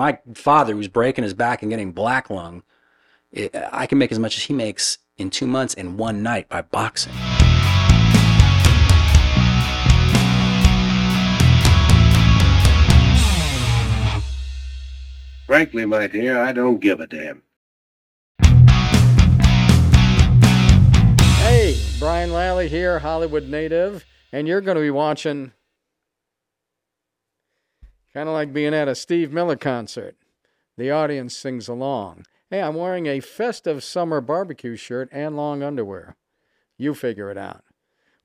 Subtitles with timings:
[0.00, 2.62] my father, who's breaking his back and getting black lung,
[3.32, 6.48] it, I can make as much as he makes in two months in one night
[6.48, 7.12] by boxing.
[15.46, 17.42] Frankly, my dear, I don't give a damn.
[21.42, 25.52] Hey, Brian Lally here, Hollywood native, and you're going to be watching
[28.14, 30.16] kind of like being at a Steve Miller concert.
[30.76, 32.26] The audience sings along.
[32.50, 36.16] Hey, I'm wearing a festive summer barbecue shirt and long underwear.
[36.76, 37.62] You figure it out.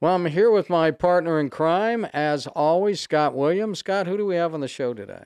[0.01, 3.79] Well, I'm here with my partner in crime, as always, Scott Williams.
[3.79, 5.25] Scott, who do we have on the show today?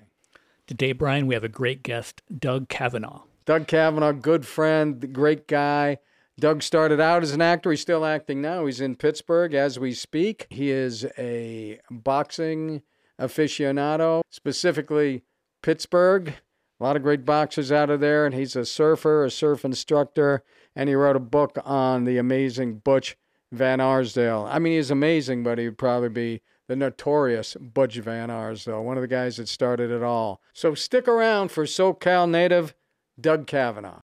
[0.68, 3.24] Today, Brian, we have a great guest, Doug Cavanaugh.
[3.46, 5.98] Doug Cavanaugh, good friend, great guy.
[6.40, 7.72] Doug started out as an actor.
[7.72, 8.66] He's still acting now.
[8.66, 10.46] He's in Pittsburgh as we speak.
[10.50, 12.84] He is a boxing
[13.20, 15.24] aficionado, specifically
[15.62, 16.34] Pittsburgh.
[16.80, 18.26] A lot of great boxers out of there.
[18.26, 20.44] And he's a surfer, a surf instructor.
[20.76, 23.18] And he wrote a book on the amazing Butch
[23.52, 24.48] Van Artsdalen.
[24.50, 29.02] I mean, he's amazing, but he'd probably be the notorious Butch Van Artsdalen, one of
[29.02, 30.40] the guys that started it all.
[30.54, 32.76] So stick around for SoCal native
[33.20, 34.02] Doug Cavanaugh.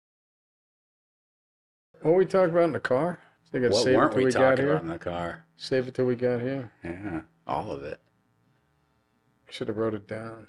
[2.02, 3.18] What we talking about in the car?
[3.22, 4.72] I think I'd What save it weren't till we we got talking here.
[4.72, 5.44] about in the car?
[5.56, 6.72] Save it till we got here.
[6.82, 8.00] Yeah, all of it.
[9.52, 10.46] Should have wrote it down.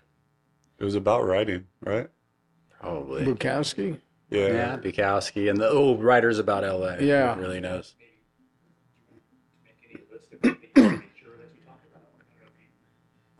[0.80, 2.08] It was about writing, right?
[2.80, 3.26] Probably.
[3.26, 4.00] Bukowski?
[4.30, 4.48] Yeah.
[4.48, 7.04] Yeah, Bukowski and the oh writers about L.A.
[7.04, 7.36] Yeah.
[7.36, 7.95] Who really knows.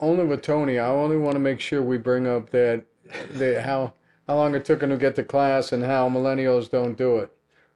[0.02, 0.80] Only with Tony.
[0.80, 2.84] I only want to make sure we bring up that
[3.32, 3.94] the how
[4.28, 7.32] how long it took him to get to class and how millennials don't do it.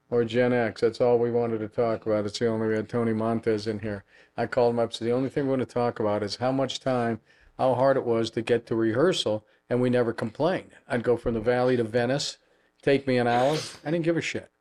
[0.10, 0.82] Or Gen X.
[0.82, 2.26] That's all we wanted to talk about.
[2.26, 4.04] It's the only we had Tony Montez in here.
[4.36, 4.92] I called him up.
[4.92, 7.22] So the only thing we're going to talk about is how much time,
[7.58, 10.72] how hard it was to get to rehearsal, and we never complained.
[10.88, 12.38] I'd go from the Valley to Venice,
[12.82, 13.58] take me an hour.
[13.86, 14.52] I didn't give a shit.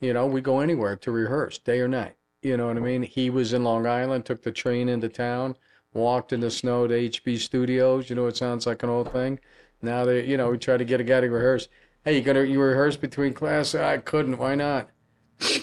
[0.00, 2.16] You know, we go anywhere to rehearse, day or night.
[2.42, 3.02] You know what I mean?
[3.02, 5.56] He was in Long Island, took the train into town,
[5.94, 8.10] walked in the snow to HB Studios.
[8.10, 9.40] You know, it sounds like an old thing.
[9.82, 11.68] Now they, you know, we try to get a guy to rehearse.
[12.04, 13.74] Hey, you gonna you rehearse between class?
[13.74, 14.38] I couldn't.
[14.38, 14.90] Why not?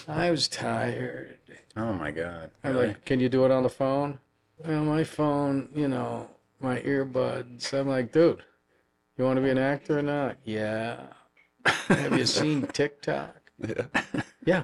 [0.06, 1.38] I was tired.
[1.76, 2.50] Oh my God.
[2.62, 2.88] I'm Really?
[2.88, 4.18] like, can you do it on the phone?
[4.64, 6.28] Well, my phone, you know,
[6.64, 7.72] my earbuds.
[7.72, 8.42] I'm like, dude,
[9.16, 10.36] you want to be an actor or not?
[10.44, 10.96] Yeah.
[11.64, 13.36] Have you seen TikTok?
[13.58, 13.86] Yeah.
[14.44, 14.62] Yeah.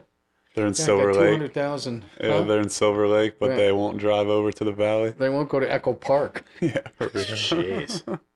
[0.55, 1.27] They're in Yeah, Silver Lake.
[1.29, 2.05] 200,000.
[2.21, 2.43] Yeah, Huh?
[2.43, 3.57] they're in Silver Lake, but Yeah.
[3.57, 5.11] they won't drive over to the valley.
[5.11, 6.45] They won't go to Echo Park.
[6.61, 6.81] Yeah.
[7.01, 8.19] Jeez.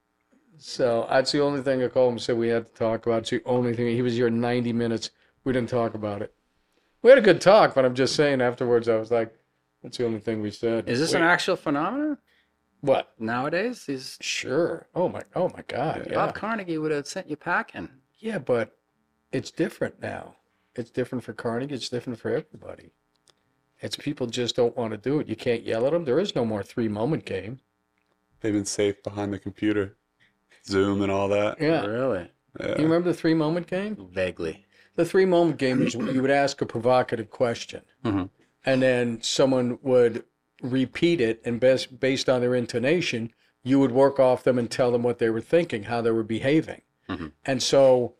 [0.56, 3.18] So that's the only thing I called him and said we had to talk about.
[3.22, 3.88] It's the only thing.
[3.88, 5.10] He was here 90 minutes.
[5.42, 6.32] We didn't talk about it.
[7.02, 9.34] We had a good talk, but I'm just saying afterwards, I was like,
[9.82, 10.88] that's the only thing we said.
[10.88, 12.16] Is this Wait, an actual phenomenon
[12.84, 13.12] What?
[13.18, 13.88] nowadays?
[13.88, 14.86] is Sure.
[14.94, 16.06] Oh my, oh my God.
[16.08, 16.14] Yeah.
[16.16, 17.88] Bob Carnegie would have sent you packing.
[18.18, 18.76] Yeah, but
[19.32, 20.36] it's different now.
[20.74, 21.74] It's different for Carnegie.
[21.74, 22.90] It's different for everybody.
[23.80, 25.28] It's people just don't want to do it.
[25.28, 26.04] You can't yell at them.
[26.04, 27.60] There is no more three moment game.
[28.40, 29.96] They've been safe behind the computer,
[30.66, 31.60] Zoom and all that.
[31.60, 31.84] Yeah.
[31.86, 32.30] Really?
[32.60, 32.76] Yeah.
[32.78, 34.08] You remember the three moment game?
[34.12, 34.66] Vaguely.
[34.96, 38.28] The three moment game is you would ask a provocative question, Mhm.
[38.64, 40.24] and then someone would
[40.64, 43.32] repeat it, and best based on their intonation,
[43.62, 46.22] you would work off them and tell them what they were thinking, how they were
[46.22, 46.82] behaving.
[47.08, 47.32] Mhm.
[47.44, 48.14] And so,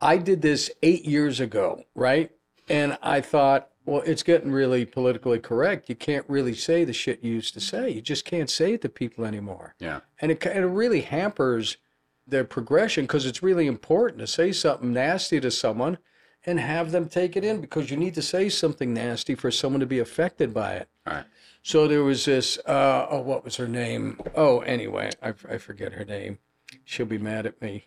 [0.00, 2.30] I did this eight years ago, right?
[2.68, 5.88] And I thought, well, it's getting really politically correct.
[5.88, 7.88] You can't really say the shit you used to say.
[7.90, 10.00] You just can't say it to people anymore Yeah.
[10.20, 11.76] and it, and it really hampers
[12.26, 15.96] their progression because it's really important to say something nasty to someone
[16.44, 19.80] and have them take it in because you need to say something nasty for someone
[19.80, 20.88] to be affected by it.
[21.06, 21.24] All right.
[21.66, 24.20] So there was this, uh, oh, what was her name?
[24.36, 26.38] Oh, anyway, I, I forget her name.
[26.84, 27.84] She'll be mad at me.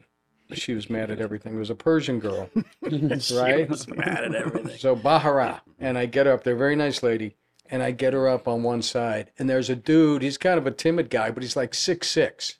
[0.51, 1.55] She was mad at everything.
[1.55, 2.49] It was a Persian girl,
[2.81, 3.69] right?
[3.69, 4.77] was Mad at everything.
[4.77, 7.37] So Bahara, and I get her up there, very nice lady,
[7.71, 10.23] and I get her up on one side, and there's a dude.
[10.23, 12.55] He's kind of a timid guy, but he's like six six,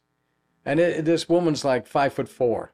[0.64, 2.72] and it, this woman's like five foot four,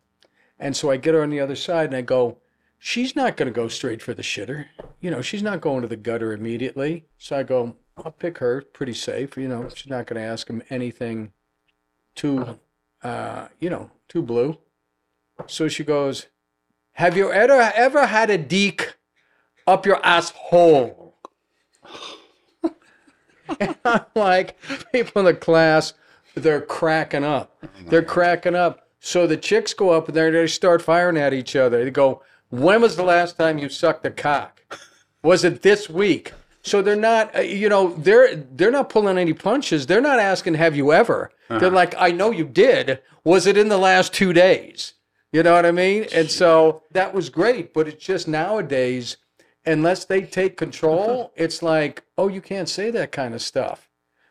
[0.60, 2.38] and so I get her on the other side, and I go,
[2.78, 4.68] she's not going to go straight for the shitter,
[5.02, 7.06] you know, she's not going to the gutter immediately.
[7.18, 10.50] So I go, I'll pick her, pretty safe, you know, she's not going to ask
[10.50, 11.32] him anything
[12.14, 12.60] too,
[13.04, 14.58] uh, you know, too blue.
[15.48, 16.28] So she goes,
[16.94, 18.96] have you ever ever had a deek
[19.68, 21.16] up your asshole?
[23.60, 24.58] and I'm like,
[24.92, 25.94] people in the class,
[26.36, 27.64] they're cracking up.
[27.88, 28.88] They're cracking up.
[29.00, 31.84] So the chicks go up and they're- they start firing at each other.
[31.84, 34.62] They go, When was the last time you sucked a cock?
[35.22, 36.34] Was it this week?
[36.66, 39.86] So they're not, uh, you know, they're they're not pulling any punches.
[39.86, 43.02] They're not asking, "Have you ever?" They're like, "I know you did.
[43.24, 44.94] Was it in the last two days?"
[45.32, 46.08] You know what I mean?
[46.14, 49.18] And so that was great, but it's just nowadays,
[49.66, 53.90] unless they take control, it's like, oh, you can't say that kind of stuff.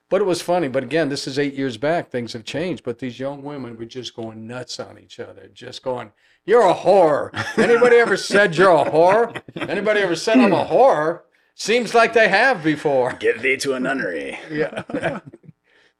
[0.09, 0.67] But it was funny.
[0.69, 2.11] But again, this is eight years back.
[2.11, 2.85] Things have changed.
[2.85, 6.11] But these young women were just going nuts on each other, just going,
[6.47, 9.41] "You're a whore." Anybody ever said you're a whore?
[9.57, 11.21] Anybody ever said I'm a whore?
[11.55, 13.13] Seems like they have before.
[13.21, 14.39] Get thee to a nunnery.
[14.51, 15.21] Yeah.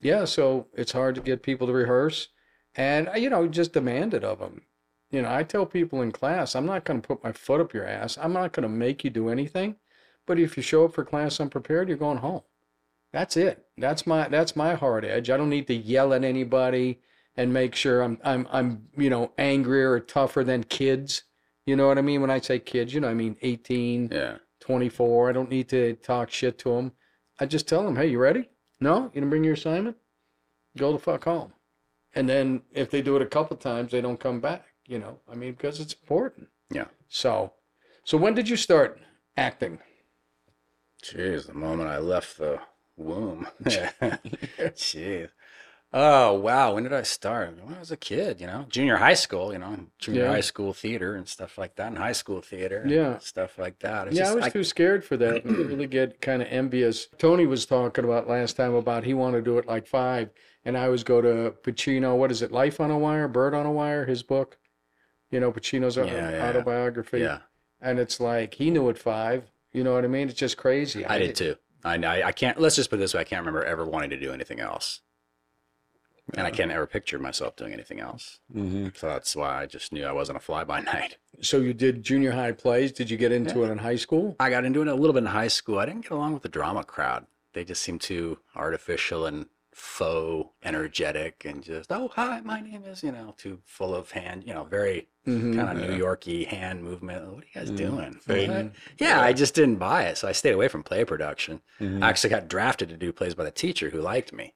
[0.01, 0.25] yeah.
[0.25, 2.29] So it's hard to get people to rehearse,
[2.75, 4.63] and you know, just demand it of them.
[5.11, 7.73] You know, I tell people in class, I'm not going to put my foot up
[7.73, 8.19] your ass.
[8.21, 9.77] I'm not going to make you do anything.
[10.27, 12.43] But if you show up for class unprepared, you're going home.
[13.13, 13.65] That's it.
[13.79, 15.31] That's my that's my hard edge.
[15.31, 17.01] I don't need to yell at anybody
[17.37, 21.23] and make sure I'm I'm I'm you know angrier or tougher than kids.
[21.65, 22.93] You know what I mean when I say kids?
[22.93, 24.37] You know I mean 18, Yeah.
[24.65, 25.29] 24.
[25.29, 26.93] I don't need to talk shit to them.
[27.39, 28.49] I just tell them, "Hey, you ready?
[28.81, 29.97] No, you didn't bring your assignment?
[30.77, 31.53] Go the fuck home."
[32.15, 34.65] And then if they do it a couple times, they don't come back.
[34.87, 36.49] You know, I mean, because it's important.
[36.71, 36.87] Yeah.
[37.09, 37.53] So,
[38.05, 39.01] so when did you start
[39.37, 39.81] acting?
[41.03, 42.61] Jeez, the moment I left the
[42.97, 43.47] womb.
[43.65, 45.29] Jeez.
[45.97, 46.75] Oh, wow.
[46.75, 47.57] When did I start?
[47.63, 50.31] When I was a kid, you know, junior high school, you know, junior Yeah.
[50.33, 53.19] high school theater and stuff like that, and high school theater, and Yeah.
[53.19, 54.09] stuff like that.
[54.09, 55.45] It's yeah, just- I was too scared for that.
[55.45, 57.07] and I really get kind of envious.
[57.19, 60.31] Tony was talking about last time about he wanted to do it like five,
[60.65, 62.17] and I always go to Pacino.
[62.17, 62.51] What is it?
[62.51, 64.59] Life on a Wire, Bird on a Wire, his book.
[65.31, 67.21] You know, Pacino's Yeah, autobiography.
[67.21, 67.39] yeah,
[67.81, 69.45] And it's like he knew at five.
[69.73, 70.29] You know what I mean?
[70.29, 71.05] It's just crazy.
[71.07, 71.55] I did too.
[71.85, 74.11] I, I, I can't, let's just put it this way I can't remember ever wanting
[74.11, 75.01] to do anything else.
[76.33, 78.39] And I can't ever picture myself doing anything else.
[78.51, 81.19] hmm So that's why I just knew I wasn't a fly by night.
[81.43, 82.93] So you did junior high plays.
[82.93, 84.35] Did you get into it in high school?
[84.41, 85.79] I got into it a little bit in high school.
[85.79, 87.27] I didn't get along with the drama crowd.
[87.53, 93.03] They just seemed too artificial and faux energetic and just, oh, hi, my name is,
[93.03, 95.57] you know, too full of hand, you know, very Mhm.
[95.57, 97.27] kind of New Yorky hand movement.
[97.35, 98.21] What are you guys Mm, doing?
[98.49, 98.73] What?
[98.99, 100.17] Yeah, I just didn't buy it.
[100.19, 101.61] So I stayed away from play production.
[101.81, 102.03] Mhm.
[102.03, 104.55] I actually got drafted to do plays by the teacher who liked me,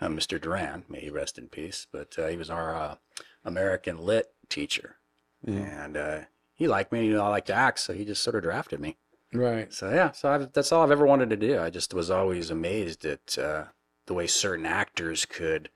[0.00, 0.40] uh, Mr.
[0.40, 0.84] Duran.
[0.88, 1.86] May he rest in peace.
[1.90, 2.94] But uh, he was our uh,
[3.44, 4.96] American lit teacher.
[5.46, 5.84] Mhm.
[5.84, 6.20] And uh,
[6.54, 7.06] he liked me.
[7.06, 7.80] You know, I like to act.
[7.80, 8.96] So he just sort of drafted me.
[9.32, 9.72] Right.
[9.72, 11.58] So yeah, so I've, that's all I've ever wanted to do.
[11.60, 13.64] I just was always amazed at uh,
[14.06, 15.70] the way certain actors could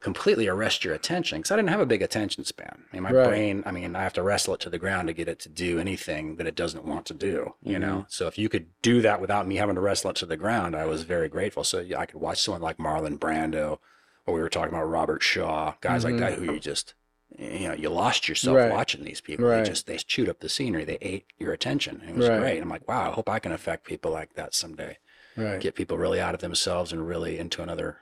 [0.00, 2.84] completely arrest your attention because I didn't have a big attention span.
[2.92, 3.26] I mean, my Right.
[3.28, 5.48] brain, I mean, I have to wrestle it to the ground to get it to
[5.48, 7.94] do anything that it doesn't want to do, you know?
[7.94, 8.08] Mm-hmm.
[8.08, 10.76] So if you could do that without me having to wrestle it to the ground,
[10.76, 11.64] I was very grateful.
[11.64, 13.78] So yeah, I could watch someone like Marlon Brando
[14.24, 16.44] or we were talking about Robert Shaw, guys like that mm-hmm.
[16.44, 16.94] who you just,
[17.36, 18.70] you know, you lost yourself Right.
[18.70, 19.46] watching these people.
[19.46, 19.64] Right.
[19.64, 20.84] They just, they chewed up the scenery.
[20.84, 22.02] They ate your attention.
[22.08, 22.60] It was great.
[22.60, 24.98] I'm like, wow, I hope I can affect people like that someday.
[25.36, 25.60] Right.
[25.60, 27.98] Get people really out of themselves and really into another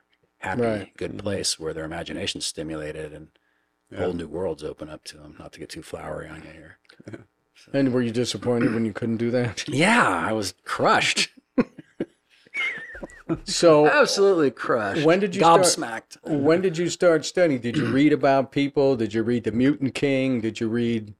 [0.47, 0.97] happy, Right.
[0.97, 3.29] good place where their imagination's stimulated and
[3.91, 3.99] Yeah.
[4.01, 5.37] whole new worlds open up to them.
[5.39, 6.79] Not to get too flowery on you here.
[7.73, 9.69] And were you disappointed when you couldn't do that?
[9.69, 11.31] Yeah, I was crushed.
[13.45, 15.05] So Absolutely crushed.
[15.05, 16.19] When did you start- gobsmacked?
[16.23, 17.61] when did you start studying?
[17.61, 18.95] Did you read about people?
[18.97, 20.41] Did you read The Mutant King?
[20.41, 21.13] Did you read?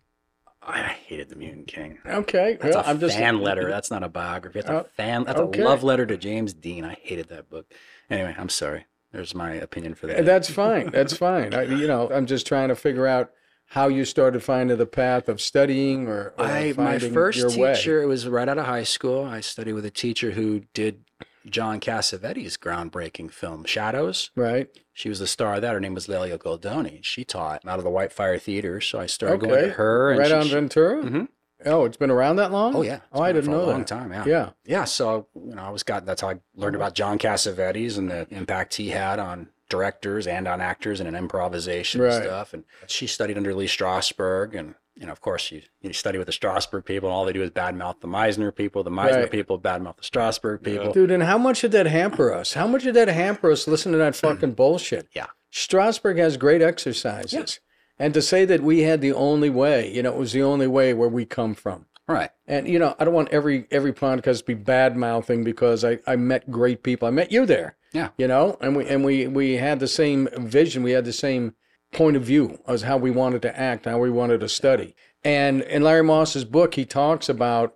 [0.63, 1.99] I hated the Mutant King.
[2.07, 3.69] Okay, That's well, a I'm just fan letter.
[3.69, 4.61] That's not a biography.
[4.61, 5.25] That's Oh, a fan.
[5.25, 5.61] That's okay.
[5.63, 6.85] a love letter to James Dean.
[6.85, 7.73] I hated that book.
[8.09, 8.87] Anyway, I'm sorry.
[9.13, 10.25] There's my opinion for that.
[10.25, 10.91] That's fine.
[10.91, 11.55] That's fine.
[11.55, 13.31] I, you know, I'm just trying to figure out
[13.71, 17.75] how you started finding the path of studying or, or I my first your way.
[17.75, 19.25] teacher it was right out of high school.
[19.25, 21.03] I studied with a teacher who did
[21.49, 24.31] John Cassavetes' groundbreaking film Shadows.
[24.37, 24.69] Right.
[24.93, 25.73] She was the star of that.
[25.75, 27.03] Her name was Lelia Goldoni.
[27.05, 30.11] She taught out of the White Fire Theater, so I started going to her.
[30.11, 31.03] And right she- on she- Ventura.
[31.03, 31.25] Mm-hmm.
[31.65, 32.75] Oh, it's been around that long.
[32.77, 33.01] Oh yeah.
[33.13, 33.87] Oh, I didn't for know a long that.
[33.87, 34.13] time.
[34.13, 34.25] Yeah.
[34.27, 34.51] Yeah.
[34.65, 34.85] Yeah.
[34.85, 36.05] So you know, I was got.
[36.05, 40.47] That's how I learned about John Cassavetes and the impact he had on directors and
[40.47, 42.15] on actors and in improvisation Right.
[42.15, 42.53] and stuff.
[42.55, 46.27] And she studied under Lee Strasberg, and you know, of course, you you study with
[46.27, 48.83] the Strasberg people, and all they do is badmouth the Meisner people.
[48.85, 49.31] The Meisner Right.
[49.31, 50.93] people badmouth the Strasberg people.
[50.93, 52.53] Dude, and how much did that hamper us?
[52.53, 55.09] How much did that hamper us listening to that fucking bullshit?
[55.15, 55.27] Yeah.
[55.53, 57.61] Strasberg has great exercises.
[57.99, 60.67] And to say that we had the only way, you know, it was the only
[60.67, 61.87] way where we come from.
[62.09, 62.31] Right.
[62.47, 65.99] And you know, I don't want every every podcast to be bad mouthing because I,
[66.07, 67.09] I met great people.
[67.09, 67.77] I met you there.
[67.93, 68.11] Yeah.
[68.17, 70.83] You know, and we and we we had the same vision.
[70.83, 71.55] We had the same
[71.93, 74.95] point of view as how we wanted to act, how we wanted to study.
[75.25, 77.75] And in Larry Moss's book, he talks about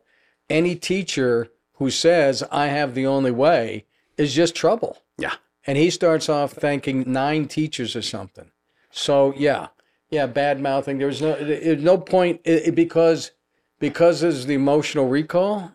[0.49, 3.87] any teacher who says I have the only way
[4.17, 4.99] is just trouble.
[5.19, 5.35] Yeah.
[5.67, 8.51] And he starts off thanking nine teachers or something.
[8.91, 9.69] So yeah,
[10.11, 10.99] yeah, bad mouthing.
[10.99, 13.31] There's no there's no point it, it- because
[13.79, 15.73] because there's the emotional recall.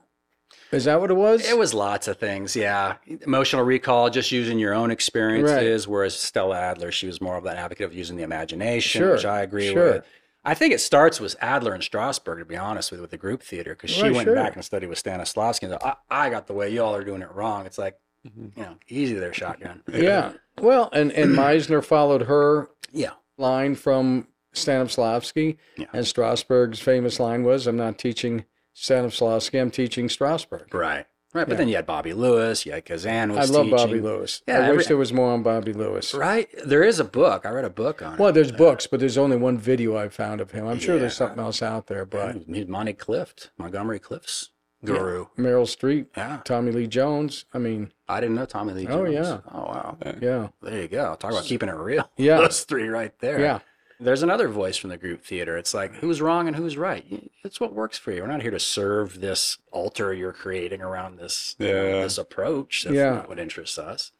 [0.72, 1.48] Is that what it was?
[1.50, 2.96] It was lots of things, yeah.
[3.26, 7.56] Emotional recall, just using your own experiences, whereas Stella Adler, she was more of that
[7.58, 9.94] advocate of using the imagination, Sure, which I agree sure.
[9.94, 10.06] with.
[10.44, 13.42] I think it starts with Adler and Strasberg, to be honest with, with the group
[13.42, 14.36] theater, because she Right, went sure.
[14.36, 15.64] back and studied with Stanislavski.
[15.64, 17.66] And said, I, I got the way y'all are doing it wrong.
[17.66, 18.58] It's like, Mhm.
[18.58, 19.82] you know, easy there, shotgun.
[19.94, 20.34] Yeah.
[20.60, 23.12] Well, and and Meisner followed her Yeah.
[23.38, 25.86] Line from Stanislavski, Yeah.
[25.94, 31.06] and Strasberg's famous line was, "I'm not teaching Stanislavski, I'm teaching Strasberg." Right.
[31.34, 31.44] Right.
[31.46, 31.58] But Yeah.
[31.58, 33.70] then you had Bobby Lewis, you had Kazan I love teaching.
[33.72, 34.42] Bobby Lewis.
[34.48, 36.14] Yeah, I every- wish there was more on Bobby Lewis.
[36.14, 36.48] Right.
[36.66, 37.46] There is a book.
[37.46, 38.20] I read a book on it.
[38.20, 40.66] Well, there's books, but there's only one video I found of him.
[40.66, 44.52] I'm sure there's something else out there, but He's Monty Clift, Montgomery Clift's
[44.86, 45.26] guru.
[45.38, 46.42] Meryl Streep, Yeah.
[46.46, 47.46] Tommy Lee Jones.
[47.54, 49.40] I mean, I didn't know Tommy Lee Oh, yeah.
[49.54, 49.98] Oh, wow.
[50.22, 51.16] yeah, There you go.
[51.20, 52.10] Talk about keeping it real.
[52.18, 52.38] Yeah.
[52.38, 53.40] Those three right there.
[53.40, 53.60] yeah,
[54.00, 55.58] There's another voice from the group theater.
[55.58, 57.06] It's like, who's wrong and who's right?
[57.44, 58.22] It's what works for you.
[58.22, 62.02] We're not here to serve this altar you're creating around this, you know, Yeah.
[62.04, 62.84] this approach.
[62.84, 63.10] That's Yeah.
[63.12, 64.12] not what interests us.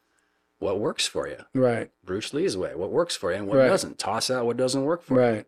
[0.58, 1.44] What works for you?
[1.54, 2.74] right, Bruce Lee's way.
[2.74, 3.68] What works for you and what Right.
[3.68, 3.98] doesn't?
[3.98, 5.20] Toss out what doesn't work for you.
[5.20, 5.46] right.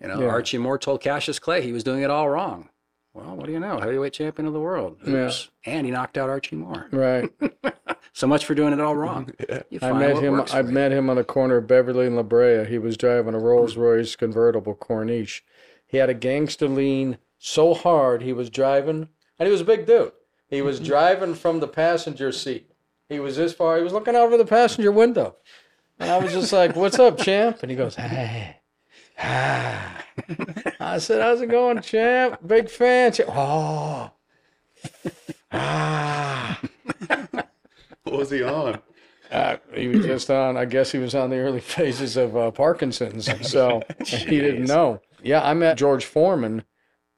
[0.00, 0.28] You know, Yeah.
[0.28, 2.68] Archie Moore told Cassius Clay he was doing it all wrong.
[3.18, 3.78] Well, what do you know?
[3.78, 4.98] Heavyweight champion of the world.
[5.06, 5.32] Yeah.
[5.64, 6.88] And he knocked out Archie Moore.
[6.92, 7.30] Right.
[8.14, 9.30] So much for doing it all wrong.
[9.70, 10.42] You I met him.
[10.52, 12.64] I met him on the corner of Beverly and La Brea.
[12.64, 15.42] He was driving a Rolls Royce convertible Corniche.
[15.86, 19.08] He had a gangster lean so hard he was driving,
[19.38, 20.10] and he was a big dude.
[20.48, 20.86] He was mm-hmm.
[20.86, 22.72] driving from the passenger seat.
[23.08, 23.76] He was this far.
[23.76, 25.36] He was looking out over the passenger window,
[26.00, 28.57] and I was just like, "What's up, champ?" And he goes, "Hey."
[29.20, 32.38] I said, "How's it going, champ?
[32.46, 33.30] Big fan." Champ.
[33.32, 34.12] Oh,
[35.52, 36.60] ah.
[38.04, 38.80] What was he on?
[39.30, 40.56] Uh, he was just on.
[40.56, 45.00] I guess he was on the early phases of uh, Parkinson's, so he didn't know.
[45.22, 46.64] Yeah, I met George Foreman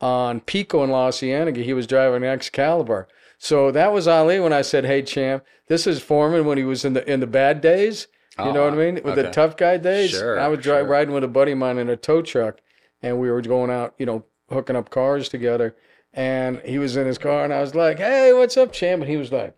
[0.00, 1.62] on Pico in La Cienega.
[1.62, 5.86] He was driving an Excalibur, so that was Ali when I said, "Hey, champ, this
[5.86, 8.08] is Foreman when he was in the in the bad days."
[8.38, 8.94] You know what I mean?
[9.02, 9.32] With the uh-huh.
[9.32, 10.10] tough guy days.
[10.10, 10.82] Sure, I was sure.
[10.84, 12.60] riding with a buddy of mine in a tow truck,
[13.02, 15.76] and we were going out, you know, hooking up cars together.
[16.12, 19.10] And he was in his car, and I was like, "Hey, what's up, champ?" And
[19.10, 19.56] he was like.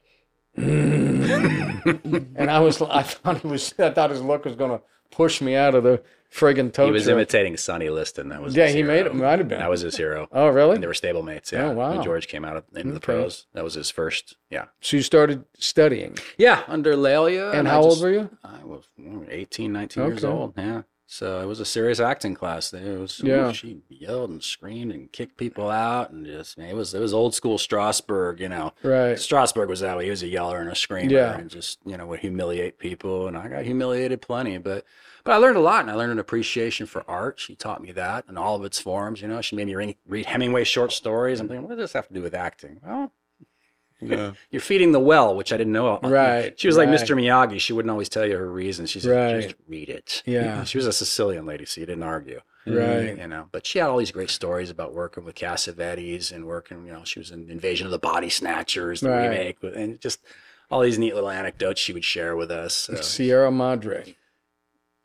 [0.57, 4.81] and I was, I thought he was, I thought his look was gonna
[5.11, 7.13] push me out of the friggin' tow He was truck.
[7.15, 8.29] imitating Sonny Liston.
[8.31, 9.11] That was Yeah, he made hero.
[9.11, 9.15] it.
[9.15, 9.59] Might have been.
[9.59, 10.29] That was his hero.
[10.33, 10.75] oh, really?
[10.75, 11.53] And they were stablemates.
[11.53, 11.67] Yeah.
[11.67, 11.91] Oh, wow.
[11.93, 14.37] When George came out of, into the pros, that was his first.
[14.51, 14.67] Yeah.
[14.81, 16.63] So you started studying, Yeah.
[16.69, 17.51] Under Lelia.
[17.53, 18.31] and I how old just- were you?
[18.43, 20.55] I was mm, 18, 19 years old.
[20.57, 20.83] Yeah.
[21.15, 22.71] So uh, it was a serious acting class.
[22.71, 23.53] There It was, Yeah.
[23.53, 27.13] she yelled and screamed and kicked people out, and just man, it was it was
[27.13, 28.41] old school Strasberg.
[28.41, 29.19] You know, Right.
[29.19, 30.05] Strasberg was that way.
[30.05, 31.37] He was a yeller and a screamer, Yeah.
[31.37, 33.29] and just you know would humiliate people.
[33.29, 34.87] And I got humiliated plenty, but
[35.23, 37.39] but I learned a lot, and I learned an appreciation for art.
[37.39, 39.21] She taught me that in all of its forms.
[39.21, 41.41] You know, she made me read, read Hemingway short stories.
[41.41, 42.81] I'm thinking, what does this have to do with acting?
[42.83, 43.13] Well,
[44.03, 44.33] Yeah.
[44.51, 45.99] you're feeding the well, which I didn't know.
[46.03, 46.89] Uh, right, She was like.
[46.89, 47.17] Mr.
[47.17, 47.61] Miyagi.
[47.61, 48.91] She wouldn't always tell you her reasons.
[48.91, 49.43] She said, Right.
[49.43, 50.23] just read it.
[50.27, 50.65] Yeah.
[50.65, 52.41] She was a Sicilian lady, so you didn't argue.
[52.67, 53.17] Right.
[53.19, 56.87] You know, but she had all these great stories about working with Cassavetes and working,
[56.87, 59.29] you know, she was in Invasion of the Body Snatchers, the Right.
[59.29, 60.21] remake, and just
[60.71, 62.75] all these neat little anecdotes she would share with us.
[62.75, 62.95] So.
[62.97, 64.15] Sierra Madre,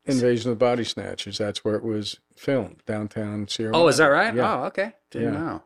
[0.06, 1.39] Invasion of the Body Snatchers.
[1.39, 3.75] That's where it was filmed, downtown Sierra.
[3.75, 4.34] Oh, is that right?
[4.34, 4.62] Yeah.
[4.62, 4.94] Oh, okay.
[5.12, 5.39] Didn't Yeah.
[5.39, 5.63] know.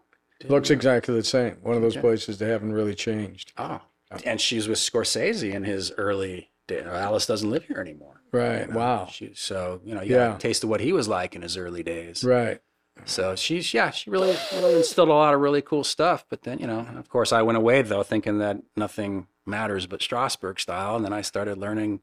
[0.50, 1.58] Looks exactly the same.
[1.62, 2.02] One of those Okay.
[2.02, 3.54] places that haven't really changed.
[3.58, 3.82] Oh,
[4.26, 6.86] and she's with Scorsese in his early days.
[6.86, 8.22] Alice doesn't live here anymore.
[8.32, 8.62] Right.
[8.62, 8.78] you know?
[8.78, 9.08] Wow.
[9.12, 10.30] She, so, you know, you Yeah.
[10.30, 12.24] got a taste of what he was like in his early days.
[12.24, 12.62] Right.
[13.06, 16.26] So she's yeah, she really, really instilled a lot of really cool stuff.
[16.30, 20.02] But then you know, of course, I went away though thinking that nothing matters but
[20.02, 22.02] Strasberg style, and then I started learning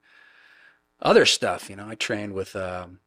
[1.01, 1.71] other stuff.
[1.71, 2.99] You know, I trained with um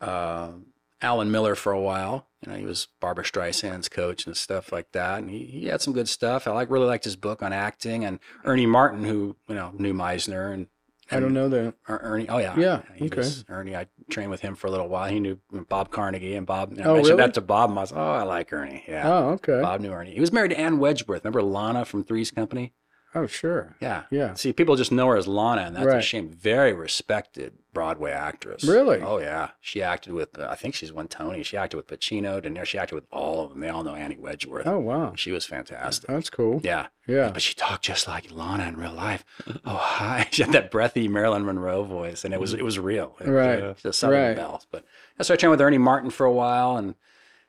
[0.00, 0.52] uh,
[1.00, 2.26] Alan Miller for a while.
[2.44, 5.80] You know, he was Barbara Streisand's coach and stuff like that, and he, he had
[5.80, 6.46] some good stuff.
[6.46, 9.92] I like really liked his book on acting, and Ernie Martin, who you know knew
[9.94, 10.66] Meisner and.
[11.10, 11.72] I don't know that.
[11.88, 13.16] Er- Ernie, oh yeah, Yeah, He okay.
[13.16, 15.08] was- Ernie, I trained with him for a little while.
[15.10, 15.38] He knew
[15.70, 16.72] Bob Carnegie, and Bob.
[16.72, 17.26] You know, Oh, I mentioned really?
[17.28, 17.70] that to Bob.
[17.70, 18.84] And I was, oh, I like Ernie.
[18.86, 19.58] Yeah, Oh, okay.
[19.62, 20.12] Bob knew Ernie.
[20.12, 21.24] He was married to Ann Wedgeworth.
[21.24, 22.74] Remember Lana from Three's Company?
[23.14, 23.74] Oh, sure.
[23.80, 24.02] Yeah.
[24.10, 24.34] Yeah.
[24.34, 26.28] See, people just know her as Lana, and that's a shame.
[26.28, 28.64] Very respected Broadway actress.
[28.64, 29.00] Really?
[29.00, 29.50] Oh yeah.
[29.60, 30.36] She acted with.
[30.36, 31.42] Uh, I think she's won Tony.
[31.44, 32.42] She acted with Pacino.
[32.42, 32.64] De Niro.
[32.64, 33.60] She acted with all of them.
[33.60, 34.66] They all know Annie Wedgeworth.
[34.66, 35.12] Oh, wow.
[35.16, 36.08] She was fantastic.
[36.08, 36.60] That's cool.
[36.64, 36.88] Yeah.
[37.06, 37.30] Yeah.
[37.32, 39.24] But she talked just like Lana in real life.
[39.64, 40.26] Oh hi.
[40.32, 43.14] She had that breathy Marilyn Monroe voice, and it was it was real.
[43.20, 43.62] It was, Right.
[43.62, 44.36] uh, the Southern Right.
[44.36, 44.60] Belle.
[44.72, 44.84] But
[45.18, 46.96] I started training with Ernie Martin for a while, and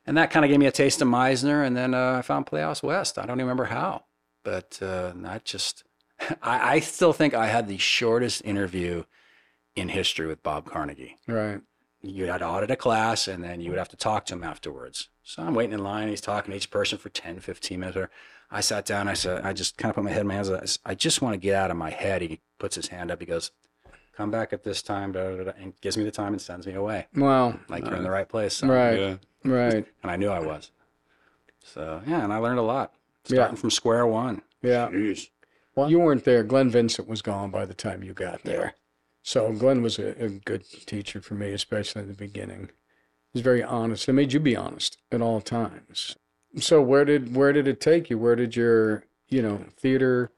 [0.06, 1.66] and that kind of gave me a taste of Meisner.
[1.66, 3.18] And then uh, I found Playhouse West.
[3.18, 4.04] I don't even remember how,
[4.44, 5.82] but uh, I just
[6.42, 9.02] I, I still think I had the shortest interview
[9.76, 11.60] in history with Bob Carnegie Right.
[12.02, 14.42] you had to audit a class and then you would have to talk to him
[14.44, 15.08] afterwards.
[15.22, 16.08] So I'm waiting in line.
[16.08, 17.96] He's talking to each person for 10, 15 minutes.
[17.96, 18.10] Or
[18.50, 19.06] I sat down.
[19.06, 20.78] I said, I just kind of put my head in my hands.
[20.84, 22.20] I just want to get out of my head.
[22.22, 23.20] He puts his hand up.
[23.20, 23.52] He goes,
[24.16, 26.66] come back at this time, da, da, da, and gives me the time and sends
[26.66, 27.06] me away.
[27.14, 27.60] Wow.
[27.68, 28.54] Like you're in the right place.
[28.56, 28.70] son.
[28.70, 28.98] Right.
[28.98, 29.16] Yeah.
[29.44, 29.86] Right.
[30.02, 30.72] And I knew I was.
[31.62, 32.92] So yeah, and I learned a lot.
[33.28, 33.36] Yeah.
[33.36, 34.42] Starting from square one.
[34.62, 34.88] Yeah.
[34.88, 35.28] Jeez.
[35.76, 36.42] Well, you weren't there.
[36.42, 38.74] Glenn Vincent was gone by the time you got there.
[39.22, 42.70] So Glenn was a, a good teacher for me, especially in the beginning.
[43.32, 44.08] He was very honest.
[44.08, 46.16] It made you be honest at all times.
[46.58, 48.18] So where did where did it take you?
[48.18, 50.32] Where did your you know theater?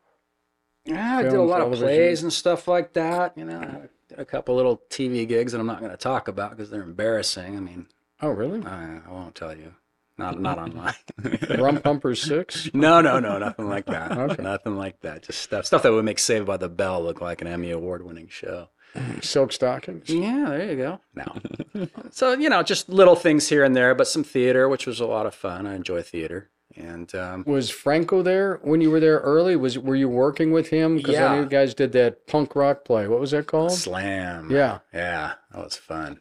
[0.85, 3.39] Yeah, I did a lot of plays and stuff like that.
[3.39, 6.51] You know, did a couple little TV gigs that I'm not going to talk about
[6.51, 7.57] because they're embarrassing.
[7.57, 7.87] I mean,
[8.23, 8.65] Oh really?
[8.65, 9.75] I, I won't tell you.
[10.19, 10.95] Not not online.
[11.59, 12.71] Rum Pumper Six.
[12.75, 14.13] no, no, no, nothing like that.
[14.19, 14.43] Okay.
[14.43, 15.23] Nothing like that.
[15.23, 18.05] Just stuff stuff that would make Saved by the Bell look like an Emmy award
[18.05, 18.69] winning show.
[19.23, 20.11] Silk stockings.
[20.11, 21.01] Yeah, there you go.
[21.15, 21.87] No.
[22.11, 25.07] so, you know, just little things here and there, but some theater, which was a
[25.07, 25.67] lot of fun.
[25.67, 26.51] I enjoy theater.
[26.77, 29.57] And um, Was Franco there when you were there early?
[29.57, 30.97] Was were you working with him?
[30.97, 31.29] Because I Yeah.
[31.35, 33.09] know you guys did that punk rock play.
[33.09, 33.73] What was that called?
[33.73, 34.51] Slam.
[34.51, 34.79] Yeah.
[34.93, 36.21] Yeah, that was fun.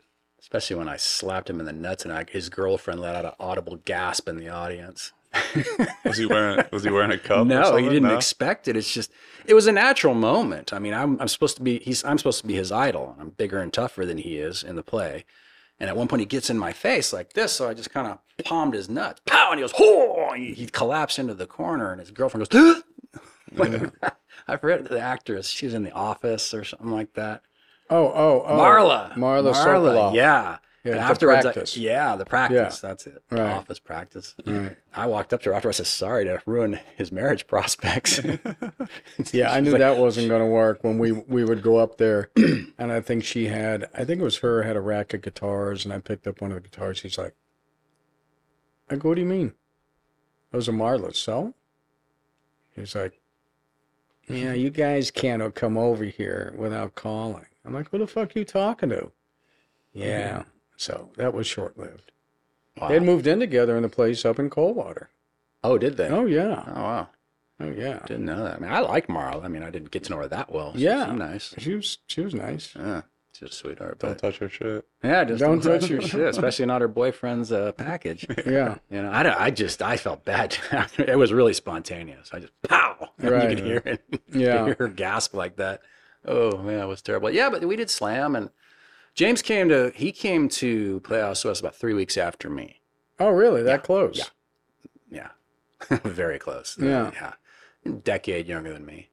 [0.53, 3.31] Especially when I slapped him in the nuts and I, his girlfriend let out an
[3.39, 5.13] audible gasp in the audience.
[6.03, 7.47] Was he wearing Was he wearing a cup?
[7.47, 8.17] no, he didn't No?
[8.17, 8.75] expect it.
[8.75, 9.13] It's just,
[9.45, 10.73] it was a natural moment.
[10.73, 13.15] I mean, I'm, I'm supposed to be, he's, I'm supposed to be his idol.
[13.17, 15.23] I'm bigger and tougher than he is in the play.
[15.79, 17.53] And at one point he gets in my face like this.
[17.53, 19.21] So I just kind of palmed his nuts.
[19.25, 19.51] Pow!
[19.51, 19.71] And he goes!
[20.35, 22.83] He, he collapsed into the corner and his girlfriend goes,
[24.49, 25.47] I forget the actress.
[25.47, 27.41] She was in the office or something like that.
[27.91, 28.57] Oh, oh, oh.
[28.57, 29.13] Marla.
[29.13, 30.15] Marla Sokoloff.
[30.15, 30.57] Yeah.
[30.83, 31.77] Yeah, and the afterwards, I- practice.
[31.77, 32.79] yeah, the practice.
[32.79, 33.21] That's it.
[33.29, 33.51] Right.
[33.51, 34.33] office practice.
[34.43, 34.75] Right.
[34.95, 38.19] I walked up to her after I said sorry to ruin his marriage prospects.
[39.31, 41.97] Yeah, I knew like, that wasn't going to work when we we would go up
[41.97, 45.21] there, and I think she had, I think it was her had a rack of
[45.21, 46.97] guitars, and I picked up one of the guitars.
[46.97, 47.35] She's like,
[48.89, 49.53] "I go, what do you mean?
[50.51, 51.53] Those are Marla's, so?"
[52.75, 53.19] He's like,
[54.27, 58.43] "Yeah, you guys can't come over here without calling." I'm like, "Who the fuck you
[58.45, 59.11] talking to?"
[59.93, 60.43] Yeah,
[60.77, 62.11] so that was short lived.
[62.77, 62.87] Wow.
[62.87, 65.09] They had moved in together in the place up in Coldwater.
[65.63, 66.07] Oh, did they?
[66.07, 67.09] Oh yeah, Oh, wow.
[67.59, 67.99] oh yeah.
[68.05, 68.55] Didn't know that.
[68.55, 69.43] I mean, I like Marla.
[69.43, 70.73] I mean, I didn't get to know her that well.
[70.73, 71.11] She Yeah.
[71.11, 71.53] nice.
[71.57, 72.73] She was she was nice.
[72.75, 73.01] Yeah,
[73.33, 73.99] she's a sweetheart.
[73.99, 74.85] Don't touch her shit.
[75.03, 78.25] yeah, just Don't touch your shit, especially not her boyfriend's uh, package.
[78.45, 78.77] Yeah.
[78.89, 80.57] You know, I, don't- I just I felt bad.
[80.97, 82.29] it was really spontaneous.
[82.33, 83.09] I just pow.
[83.19, 83.49] Right.
[83.51, 84.03] You could hear it.
[84.33, 84.65] Yeah.
[84.65, 85.81] hear her gasp like that.
[86.25, 87.29] Oh man, it was terrible.
[87.31, 88.49] Yeah, but we did slam, and
[89.15, 92.81] James came to he came to Playhouse West about three weeks after me.
[93.19, 93.61] Oh, really?
[93.63, 94.17] That close?
[95.11, 95.29] Yeah.
[95.89, 96.77] Yeah, very close.
[96.79, 97.11] Yeah.
[97.13, 97.33] yeah,
[97.85, 99.09] a decade younger than me.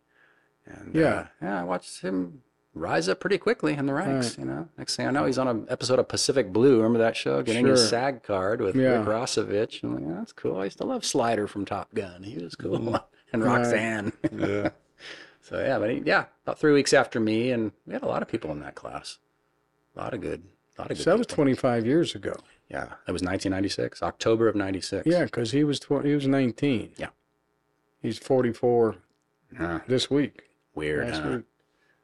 [0.66, 1.14] And Yeah.
[1.14, 2.42] uh, yeah, I watched him
[2.74, 4.30] rise up pretty quickly in the ranks.
[4.30, 4.38] Right.
[4.38, 6.76] You know, next thing I know, he's on an episode of Pacific Blue.
[6.76, 7.42] Remember that show?
[7.42, 8.98] Getting his SAG card with Yeah.
[8.98, 9.82] Rick Rossovich.
[9.82, 10.58] I'm like, oh, that's cool.
[10.60, 12.22] I used to love Slider from Top Gun.
[12.22, 12.76] He was cool.
[13.32, 13.42] and Mm-hmm.
[13.42, 14.12] Roxanne.
[14.32, 14.70] Yeah.
[15.48, 18.22] So yeah, but he, yeah, about three weeks after me, and we had a lot
[18.22, 19.18] of people in that class.
[19.96, 20.42] A lot of good.
[20.76, 21.04] A lot of good.
[21.04, 22.36] So that was 25 years ago.
[22.70, 25.06] Yeah, that was 1996, October of '96.
[25.06, 26.92] Yeah, because he was tw- he was 19.
[26.98, 27.08] Yeah.
[28.02, 28.96] He's 44
[29.58, 30.42] Yeah, this week.
[30.74, 31.10] weird.
[31.14, 31.28] Huh?
[31.36, 31.44] week.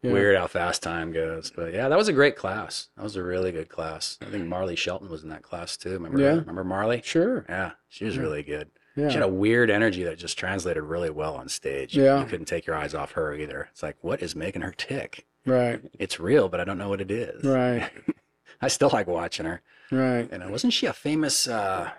[0.03, 0.13] Yeah.
[0.13, 1.51] Weird how fast time goes.
[1.55, 2.89] But yeah, that was a great class.
[2.97, 4.19] That was a really good class.
[4.21, 5.93] I think Marley Shelton was in that class too.
[5.93, 6.19] Remember?
[6.21, 6.35] Yeah.
[6.41, 7.01] Remember Marley?
[7.05, 7.47] Sure.
[7.49, 8.71] Yeah, she was really good.
[8.97, 9.09] Yeah.
[9.09, 11.97] She had a weird energy that just translated really well on stage.
[11.97, 12.21] Yeah.
[12.21, 13.69] You couldn't take your eyes off her either.
[13.73, 15.27] It's like, what is making her tick?
[15.47, 15.81] Right.
[15.99, 17.45] It's real, but I don't know what it is.
[17.45, 17.91] Right.
[18.63, 19.63] I still like watching her.
[19.91, 20.29] Right.
[20.31, 21.49] And wasn't she a famous?
[21.49, 21.91] uh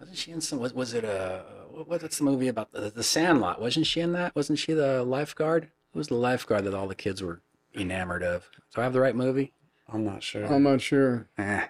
[0.00, 0.58] Wasn't she in some?
[0.58, 1.44] Was, was it a?
[1.70, 3.60] What, what's the movie about the, the Sandlot?
[3.60, 4.34] Wasn't she in that?
[4.34, 5.68] Wasn't she the lifeguard?
[5.92, 7.42] Who was the lifeguard that all the kids were
[7.74, 8.48] enamored of?
[8.74, 9.52] Do I have the right movie?
[9.92, 10.46] I'm not sure.
[10.46, 11.28] I'm not sure.
[11.38, 11.66] Eh.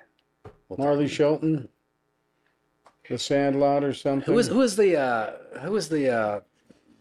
[0.68, 1.68] We'll Marley Shelton,
[3.08, 4.26] The Sandlot or something.
[4.26, 6.40] Who was who was the uh, who was the uh,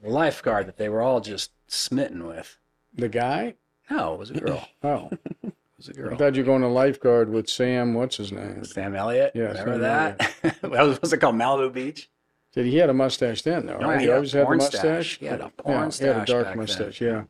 [0.04, 2.58] lifeguard that they were all just smitten with?
[2.96, 3.56] the guy?
[3.90, 4.68] No, it was a girl.
[4.84, 5.10] Oh,
[5.44, 6.14] It was a I girl.
[6.14, 7.94] I thought you were going to lifeguard with Sam.
[7.96, 8.64] What's his name?
[8.64, 9.32] Sam Elliott.
[9.34, 10.62] Yeah, remember Sam that?
[10.62, 12.10] what was, was it called Malibu Beach?
[12.54, 13.80] Did he had a mustache then though?
[13.82, 14.00] Oh, Right?
[14.02, 14.82] he he had a always had the porn mustache.
[14.82, 15.18] stash.
[15.20, 16.58] He had a porn yeah, He had a dark back then.
[16.58, 17.02] mustache.
[17.02, 17.24] Yeah.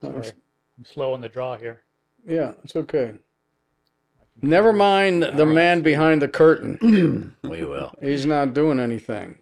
[0.00, 0.32] Sorry.
[0.78, 1.82] I'm slow on the draw here.
[2.26, 3.14] Yeah, it's okay.
[4.40, 7.34] Never mind the man behind the curtain.
[7.42, 7.92] We will.
[8.00, 9.38] He's not doing anything.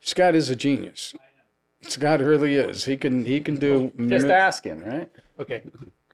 [0.00, 1.14] Scott is a genius.
[1.82, 2.84] Scott really is.
[2.84, 5.10] He can he can do Just mi- asking, right?
[5.40, 5.62] Okay,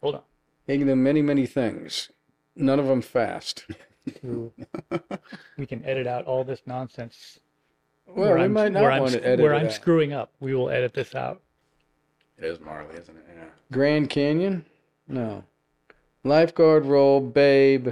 [0.00, 0.22] hold on.
[0.66, 2.10] he can do many many things.
[2.56, 3.64] None of them fast.
[5.56, 7.38] We can edit out all this nonsense.
[8.06, 9.72] Well, where we I'm, might where not I'm, want to edit where I'm out.
[9.72, 10.32] screwing up.
[10.40, 11.40] We will edit this out.
[12.38, 13.24] It is Marley, isn't it?
[13.32, 13.44] Yeah.
[13.70, 14.64] Grand Canyon?
[15.06, 15.44] No.
[16.24, 17.90] Lifeguard role, Babe,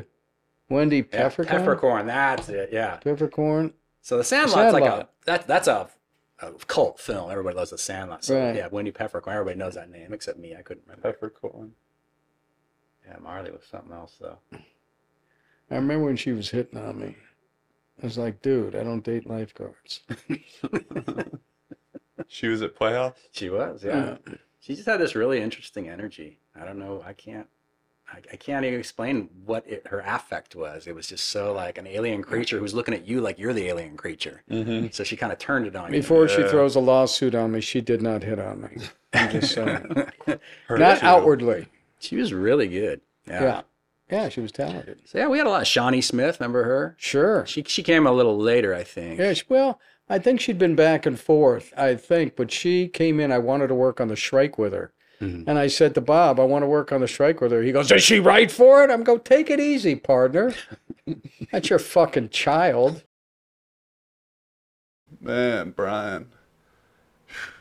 [0.69, 1.47] Wendy Yeah, Peppercorn.
[1.59, 2.07] Peppercorn.
[2.07, 2.71] That's it.
[2.73, 2.97] Yeah.
[2.97, 3.75] Peppercorn.
[4.03, 5.11] So the Sandlot's like a Sandlot.
[5.27, 5.88] that that's a
[6.43, 7.31] a cult film.
[7.31, 8.25] Everybody loves The Sandlot.
[8.25, 8.57] So Right.
[8.57, 9.37] yeah, Wendy Peppercorn.
[9.37, 10.55] Everybody knows that name except me.
[10.57, 11.03] I couldn't remember.
[11.12, 11.73] Peppercorn.
[13.07, 14.38] Yeah, Marley was something else though.
[14.53, 17.16] I remember when she was hitting on me.
[18.03, 20.01] I was like, dude, I don't date lifeguards.
[22.29, 23.16] She was at playoffs.
[23.33, 24.16] She was, yeah.
[24.61, 26.38] She just had this really interesting energy.
[26.55, 27.03] I don't know.
[27.05, 27.49] I can't.
[28.12, 30.87] I, I can't even explain what it, her affect was.
[30.87, 33.66] It was just so like an alien creature who's looking at you like you're the
[33.68, 34.42] alien creature.
[34.51, 34.88] Mm-hmm.
[34.90, 36.01] So she kind of turned it on you.
[36.01, 36.49] Before she Yeah.
[36.49, 38.68] throws a lawsuit on me, she did not hit on me.
[39.14, 40.11] I'm just saying.
[40.68, 41.07] Not too.
[41.07, 41.66] outwardly.
[41.99, 43.01] she was really good.
[43.27, 43.42] Yeah.
[43.42, 43.61] Yeah.
[44.11, 44.99] Yeah, she was talented.
[45.05, 46.40] So yeah, we had a lot of Shawnee Smith.
[46.40, 46.96] Remember her?
[46.99, 47.46] Sure.
[47.46, 49.20] She she came a little later, I think.
[49.20, 53.20] Yeah, she, well, I think she'd been back and forth, I think, but she came
[53.20, 53.31] in.
[53.31, 54.92] I wanted to work on the Shrike with her.
[55.20, 55.44] Mhm.
[55.46, 57.62] And I said to Bob, I want to work on the Shrike with her.
[57.62, 58.90] He goes, Is she right for it?
[58.90, 60.54] I'm go, take it easy, partner.
[61.52, 63.02] That's your fucking child.
[65.20, 66.30] Man, Brian.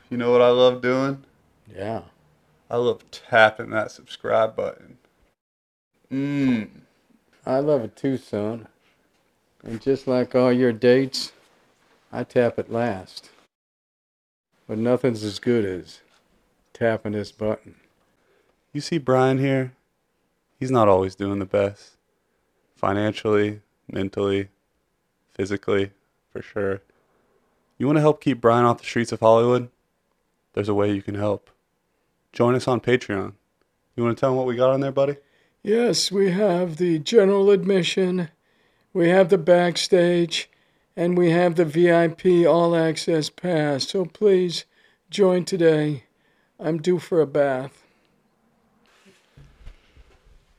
[0.09, 1.23] You know what I love doing?
[1.75, 2.01] Yeah.
[2.69, 4.97] I love tapping that subscribe button.
[6.11, 6.69] Mmm.
[7.45, 8.67] I love it too, son.
[9.63, 11.31] And just like all your dates,
[12.11, 13.29] I tap it last.
[14.67, 15.99] But nothing's as good as
[16.79, 17.75] tapping this button.
[18.71, 19.73] You see Brian here?
[20.57, 21.97] He's not always doing the best.
[22.75, 23.59] Financially,
[23.91, 24.47] mentally,
[25.33, 25.91] physically,
[26.31, 26.81] for sure.
[27.77, 29.69] You want to help keep Brian off the streets of Hollywood?
[30.53, 31.49] There's a way you can help.
[32.31, 33.33] Join us on Patreon.
[33.95, 35.17] You want to tell him what we got on there, buddy?
[35.61, 38.29] Yes, we have the general admission,
[38.93, 40.49] we have the backstage,
[40.95, 43.89] and we have the VIP all access pass.
[43.89, 44.63] So please
[45.09, 46.03] join today.
[46.59, 47.83] I'm due for a bath.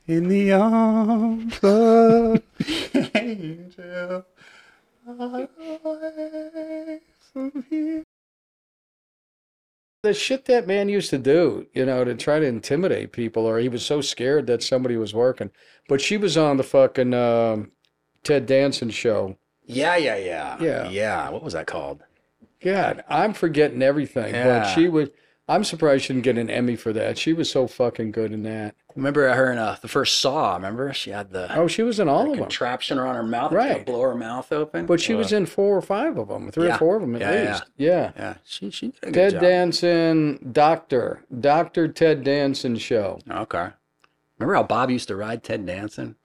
[0.07, 4.25] In the arms of the angel,
[5.07, 6.99] I
[7.31, 8.03] from here.
[10.03, 13.59] The shit that man used to do, you know, to try to intimidate people, or
[13.59, 15.51] he was so scared that somebody was working.
[15.87, 17.71] But she was on the fucking um,
[18.23, 19.37] Ted Danson show.
[19.63, 20.57] Yeah, yeah, yeah.
[20.59, 20.89] Yeah.
[20.89, 21.29] Yeah.
[21.29, 22.03] What was that called?
[22.61, 24.31] God, I'm forgetting everything.
[24.31, 24.73] But Yeah.
[24.73, 25.09] she was.
[25.51, 27.17] I'm surprised she didn't get an Emmy for that.
[27.17, 28.73] She was so fucking good in that.
[28.95, 30.55] Remember her in uh, the first Saw?
[30.55, 32.37] Remember she had the Oh, she was in all of them.
[32.39, 33.51] contraption around her mouth.
[33.51, 33.85] Right.
[33.85, 34.85] blow her mouth open.
[34.85, 36.75] But she was Uh, in four or five of them, three Yeah.
[36.75, 37.51] or four of them at Yeah, yeah.
[37.51, 37.63] least.
[37.77, 38.11] Yeah.
[38.17, 39.41] Yeah, she she did a good Ted job.
[39.41, 43.19] Danson, Doctor, Doctor Ted Danson show.
[43.29, 43.67] Okay.
[44.39, 46.15] Remember how Bob used to ride Ted Danson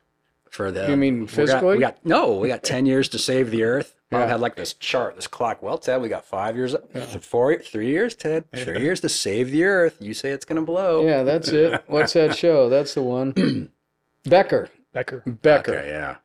[0.49, 0.89] for the?
[0.89, 1.75] You mean we got- physically?
[1.77, 2.37] We got, no.
[2.37, 3.96] We got ten years to save the Earth.
[4.11, 4.27] Bob Yeah.
[4.29, 5.63] had like this chart, this clock.
[5.63, 6.75] Well, Ted, we got five years,
[7.21, 9.97] four, three years, Ted, three years to save the Earth.
[10.01, 11.05] You say it's gonna blow.
[11.07, 11.83] Yeah, that's it.
[11.89, 12.69] What's that show?
[12.69, 13.71] That's the one.
[14.25, 14.69] Becker.
[14.93, 15.23] Becker.
[15.27, 15.75] Becker.
[15.77, 16.17] Okay, yeah,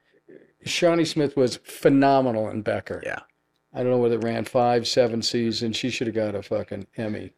[0.63, 3.01] Shawnee Smith was phenomenal in Becker.
[3.05, 3.19] yeah.
[3.73, 5.77] I don't know whether it ran five, seven seasons.
[5.77, 7.31] She should have got a fucking Emmy.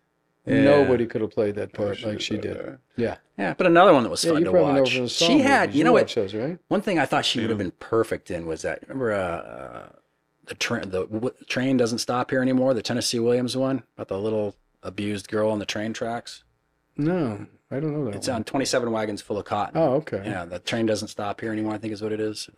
[0.47, 0.61] Yeah.
[0.63, 2.79] Nobody could have played that part like she did.
[2.97, 3.17] Yeah.
[3.37, 4.93] Yeah, but another one that was Yeah, fun you to probably watch.
[4.95, 6.07] from the song She had, you know what?
[6.09, 6.57] those, right?
[6.69, 8.81] One thing I thought she would have been perfect in was that.
[8.87, 9.89] Remember, uh, uh,
[10.45, 12.73] the train, the w- train doesn't stop here anymore.
[12.73, 16.43] The Tennessee Williams one about the little abused girl on the train tracks.
[16.97, 18.15] No, I don't know that.
[18.15, 18.35] It's one.
[18.37, 19.77] on 27 wagons full of cotton.
[19.81, 20.21] Oh, okay.
[20.25, 21.73] Yeah, the train doesn't stop here anymore.
[21.73, 22.49] I think is what it is.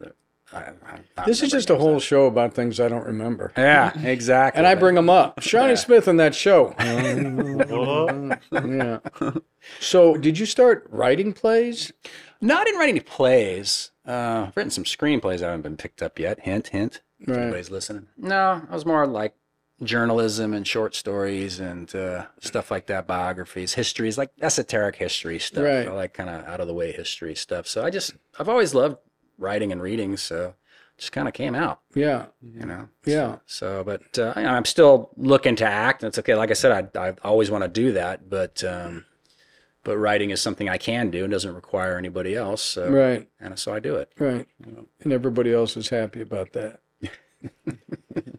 [0.53, 3.51] I, I, I This is just a whole show about things I don't remember.
[3.57, 4.57] Yeah, exactly.
[4.59, 5.39] And I bring them up.
[5.43, 5.75] Shawnee Yeah.
[5.75, 6.75] Smith in that show.
[8.51, 8.99] yeah.
[9.79, 11.91] So, did you start writing plays?
[12.41, 13.91] No, I didn't write any plays.
[14.07, 16.41] Uh, I've written some screenplays that haven't been picked up yet.
[16.41, 17.01] Hint, hint.
[17.27, 17.39] Right.
[17.39, 18.07] Anybody's listening?
[18.17, 19.33] No, I was more like
[19.83, 25.63] journalism and short stories and uh, stuff like that, biographies, histories, like esoteric history stuff.
[25.63, 25.88] Right.
[25.88, 27.67] I like kind of out of the way history stuff.
[27.67, 28.97] So I just, I've always loved
[29.38, 30.15] writing and reading.
[30.17, 32.27] So it just kind of came out, Yeah.
[32.41, 32.88] you know?
[33.05, 33.38] Yeah.
[33.45, 36.03] So, but uh, you I'm still looking to act.
[36.03, 36.35] and It's okay.
[36.35, 39.05] Like I said, I, I always want to do that, but um,
[39.83, 42.63] but writing is something I can do and doesn't require anybody else.
[42.63, 43.27] So, Right.
[43.39, 44.11] and so I do it.
[44.17, 44.47] Right.
[45.03, 46.79] And everybody else is happy about that.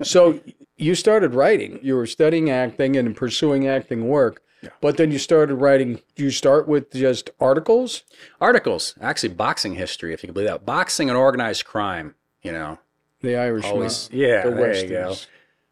[0.03, 0.41] So,
[0.77, 1.79] you started writing.
[1.83, 4.43] You were studying acting and pursuing acting work.
[4.81, 6.01] But then you started writing.
[6.17, 8.03] You start with just articles?
[8.41, 10.67] Articles, actually, boxing history, if you can believe that.
[10.67, 12.15] Boxing and organized crime.
[12.43, 12.79] You know,
[13.21, 13.65] The Irish.
[13.65, 14.09] always.
[14.13, 15.15] Yeah, the there you go.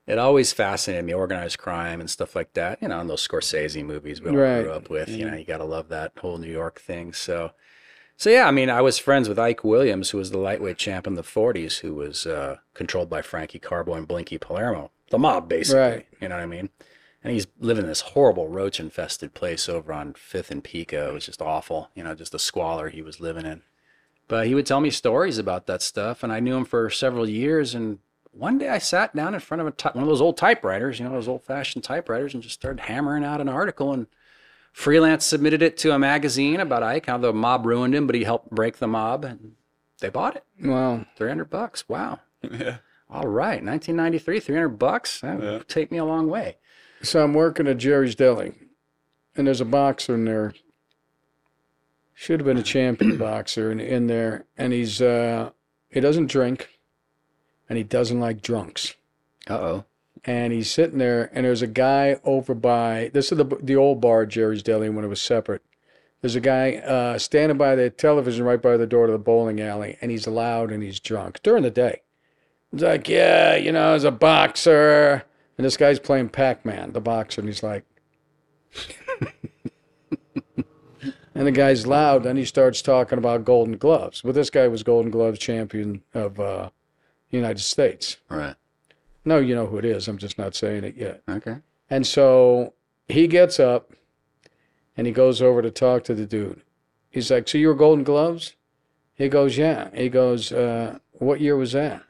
[0.06, 2.82] It always fascinated me, organized crime and stuff like that.
[2.82, 4.62] You know, and those Scorsese movies we all Right.
[4.62, 5.08] grew up with.
[5.08, 5.30] You mm-hmm.
[5.30, 7.12] know, you got to love that whole New York thing.
[7.14, 7.52] So,
[8.16, 11.06] so yeah, I mean, I was friends with Ike Williams, who was the lightweight champ
[11.06, 15.48] in the '40s, who was uh, controlled by Frankie Carbo and Blinky Palermo, the mob,
[15.48, 15.80] basically.
[15.80, 16.06] Right.
[16.20, 16.70] You know what I mean?
[17.22, 21.10] And he's living in this horrible roach-infested place over on Fifth and Pico.
[21.10, 21.90] It was just awful.
[21.94, 23.62] You know, just the squalor he was living in.
[24.28, 27.28] But he would tell me stories about that stuff, and I knew him for several
[27.28, 27.74] years.
[27.74, 27.98] And
[28.30, 31.04] one day I sat down in front of a one of those old typewriters, you
[31.04, 34.06] know, those old fashioned typewriters, and just started hammering out an article and
[34.74, 38.24] freelance submitted it to a magazine about Ike, how the mob ruined him, but he
[38.24, 39.52] helped break the mob, and
[40.00, 40.44] they bought it.
[40.62, 41.88] Well, 300 bucks.
[41.88, 42.20] Wow.
[42.50, 42.76] Yeah.
[43.08, 43.64] All right.
[43.64, 45.20] 1993, 300 bucks.
[45.22, 46.56] That would take me a long way.
[47.02, 48.52] so I'm working at Jerry's Deli,
[49.34, 50.52] and there's a boxer in there.
[52.12, 55.50] Should have been a champion boxer in, in there, and he's uh,
[55.88, 56.68] he doesn't drink,
[57.68, 58.94] and he doesn't like drunks.
[59.48, 59.84] Uh oh.
[60.24, 64.00] And he's sitting there, and there's a guy over by this is the the old
[64.00, 65.62] bar Jerry's Deli when it was separate.
[66.20, 69.60] There's a guy uh, standing by the television right by the door to the bowling
[69.60, 72.00] alley, and he's loud and he's drunk during the day.
[72.72, 75.24] He's like, "Yeah, you know, as a boxer,"
[75.58, 77.84] and this guy's playing Pac-Man, the boxer, and he's like,
[81.34, 84.22] and the guy's loud, and he starts talking about Golden Gloves.
[84.22, 86.70] But this guy was Golden Gloves champion of uh,
[87.30, 88.16] United States.
[88.30, 88.56] Right.
[89.24, 90.06] No, you know who it is.
[90.08, 91.22] I'm just not saying it yet.
[91.28, 91.56] Okay.
[91.90, 92.74] And so
[93.08, 93.92] he gets up
[94.96, 96.62] and he goes over to talk to the dude.
[97.10, 98.54] He's like, So you were Golden Gloves?
[99.14, 99.88] He goes, Yeah.
[99.94, 102.02] He goes, uh, What year was that?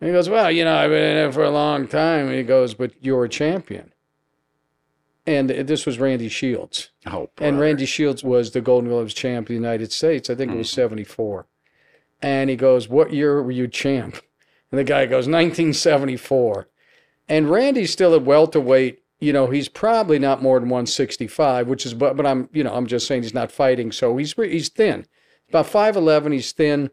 [0.00, 2.26] And he goes, Well, you know, I've been in it for a long time.
[2.26, 3.92] And He goes, But you're a champion.
[5.26, 6.88] And this was Randy Shields.
[7.06, 7.60] Oh, And.
[7.60, 10.30] Randy Shields was the Golden Gloves champ of the United States.
[10.30, 11.46] I think it was 74.
[12.22, 14.16] And he goes, What year were you champ?
[14.70, 16.68] And the guy goes, 1974.
[17.28, 19.02] And Randy's still at welterweight.
[19.20, 22.74] You know, he's probably not more than 165, which is, but, but I'm, you know,
[22.74, 23.92] I'm just saying he's not fighting.
[23.92, 25.06] So he's, he's thin.
[25.48, 26.90] About 5'11, he's thin.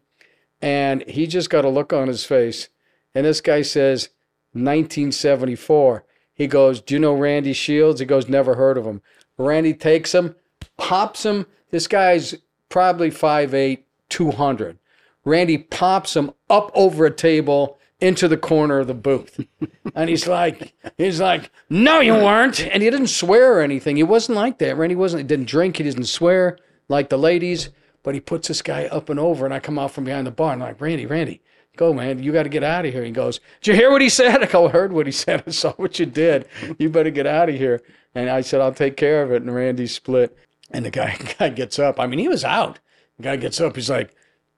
[0.62, 2.70] And he just got a look on his face.
[3.14, 4.10] And this guy says,
[4.54, 6.06] 1974.
[6.34, 8.00] He goes, Do you know Randy Shields?
[8.00, 9.02] He goes, Never heard of him.
[9.38, 10.36] Randy takes him,
[10.78, 11.46] pops him.
[11.72, 12.36] This guy's
[12.70, 14.80] probably 5'8, 200.
[15.26, 19.46] Randy pops him up over a table into the corner of the booth.
[19.96, 22.62] and he's like, he's like, no, you weren't.
[22.62, 23.98] And he didn't swear or anything.
[23.98, 24.78] He wasn't like that.
[24.78, 25.78] Randy wasn't, he didn't drink.
[25.78, 26.58] He didn't swear
[26.88, 27.70] like the ladies,
[28.04, 29.46] but he puts this guy up and over.
[29.46, 31.42] And I come out from behind the bar and I'm like, Randy, Randy,
[31.76, 32.22] go, man.
[32.22, 33.04] You got to get out of here.
[33.04, 34.44] He goes, did you hear what he said?
[34.44, 35.44] I go, I heard what he said.
[35.48, 36.48] I saw what you did.
[36.78, 37.82] You better get out of here.
[38.14, 39.42] And I said, I'll take care of it.
[39.42, 40.38] And Randy split.
[40.72, 42.00] And the guy, guy gets up.
[42.00, 42.80] I mean, he was out.
[43.18, 43.76] The guy gets up.
[43.76, 44.14] He's like,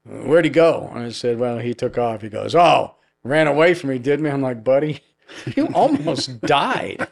[0.10, 0.90] Where'd he go?
[0.94, 2.22] And I said, Well, he took off.
[2.22, 4.30] He goes, Oh, ran away from me, did me?
[4.30, 5.02] I'm like, Buddy,
[5.56, 7.08] you almost died.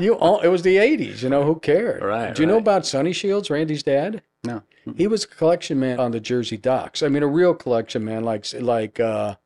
[0.00, 2.02] You all, it was the 80s, you know, who cared?
[2.02, 4.22] Right, Do you know about Sonny Shields, Randy's dad?
[4.44, 4.62] No.
[4.96, 7.02] He was a collection man on the Jersey docks.
[7.02, 9.36] I mean, a real collection man, like like uh,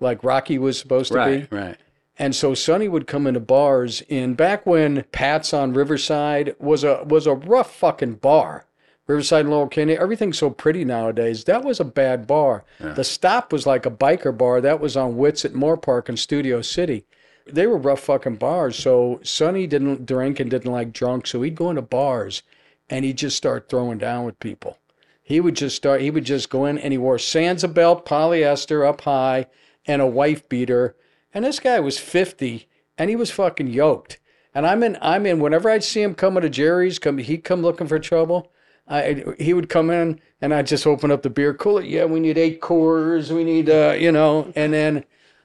[0.00, 1.48] like Rocky was supposed to Right.
[1.48, 1.56] be.
[1.56, 1.76] Right.
[2.18, 7.04] And so Sonny would come into bars in back when Pat's on Riverside was a
[7.04, 8.66] was a rough fucking bar.
[9.12, 11.44] Riverside and Laurel Canyon, everything's so pretty nowadays.
[11.44, 12.64] That was a bad bar.
[12.94, 14.60] The stop was like a biker bar.
[14.60, 17.04] That was on Wits at Moore Park in Studio City.
[17.46, 18.76] They were rough fucking bars.
[18.76, 21.26] So Sonny didn't drink and didn't like drunk.
[21.26, 22.42] So he'd go into bars
[22.88, 24.78] and he'd just start throwing down with people.
[25.22, 28.86] He would just start, he would just go in and he wore Sansa belt, polyester
[28.86, 29.46] up high,
[29.86, 30.96] and a wife beater.
[31.34, 34.18] And this guy was 50 and he was fucking yoked.
[34.54, 37.62] And I'm in, I'm in, whenever I'd see him coming to Jerry's, come, he'd come
[37.62, 38.51] looking for trouble.
[38.88, 41.82] I, he would come in and I'd just open up the beer cooler.
[41.82, 43.30] Yeah, we need eight Coors.
[43.30, 45.04] We need, uh, you know, and then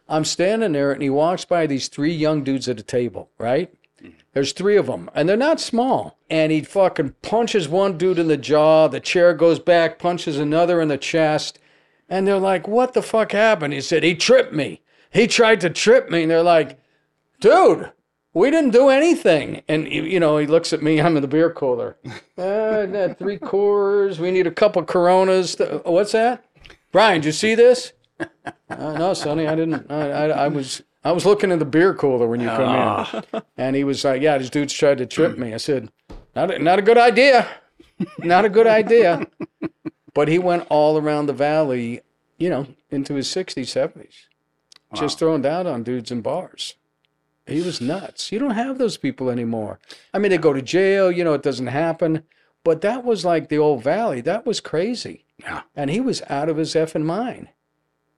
[0.10, 3.73] I'm standing there and he walks by these three young dudes at a table, right?
[4.34, 6.19] There's three of them, and they're not small.
[6.30, 8.88] And he fucking punches one dude in the jaw.
[8.88, 11.58] The chair goes back, punches another in the chest.
[12.08, 13.73] And they're like, what the fuck happened?
[13.73, 14.82] He said, he tripped me.
[15.12, 16.21] He tried to trip me.
[16.21, 16.80] And they're like,
[17.39, 17.91] dude,
[18.38, 19.63] we didn't do anything.
[19.67, 21.02] And, you know, he looks at me.
[21.02, 21.97] I'm in the beer cooler.
[22.38, 24.19] Uh, three Coors.
[24.19, 25.60] We need a couple Coronas.
[25.60, 26.45] Uh, What's that?
[26.91, 27.93] Brian, did you see this?
[28.69, 29.89] Uh, no, Sonny, I didn't.
[29.89, 33.41] I, I, I was I was looking in the beer cooler when you come in,
[33.58, 35.89] and he was like, "Yeah, this dude's tried to trip me." I said,
[36.36, 37.47] "Not a, not a good idea.
[38.19, 39.26] Not a good idea."
[40.13, 42.02] But he went all around the valley,
[42.38, 44.26] you know, into his 60s, 70s,
[44.93, 46.76] just throwing down on dudes in bars.
[47.47, 48.31] He was nuts.
[48.31, 49.79] You don't have those people anymore.
[50.13, 52.23] I mean, they go to jail, you know, it doesn't happen.
[52.63, 54.19] But that was like the old valley.
[54.21, 55.25] That was crazy.
[55.38, 55.62] Yeah.
[55.75, 57.49] And he was out of his effing mind.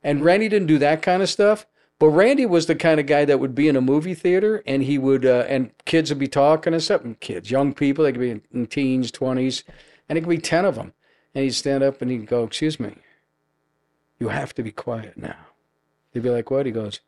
[0.04, 1.68] And Randy didn't do that kind of stuff.
[2.00, 4.84] But Randy was the kind of guy that would be in a movie theater and
[4.84, 7.04] he would, uh, and kids would be talking and stuff.
[7.04, 9.64] And kids, young people, they could be in, in teens, 20s,
[10.08, 10.94] and it could be 10 of them.
[11.36, 12.96] And he'd stand up and he'd go, Excuse me,
[14.18, 15.36] you have to be quiet now.
[16.14, 16.66] They'd be like, What?
[16.66, 17.02] He goes,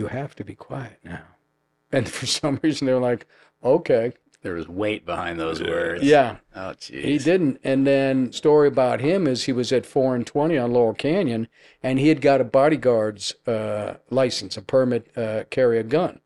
[0.00, 1.24] You have to be quiet now.
[1.92, 3.26] And for some reason, they're like,
[3.62, 4.14] Okay.
[4.42, 6.02] There was weight behind those words.
[6.02, 7.04] Yeah, Oh, jeez.
[7.04, 7.60] he didn't.
[7.62, 11.46] And then story about him is he was at four and twenty on Laurel Canyon,
[11.82, 16.20] and he had got a bodyguard's uh, license, a permit uh, carry a gun.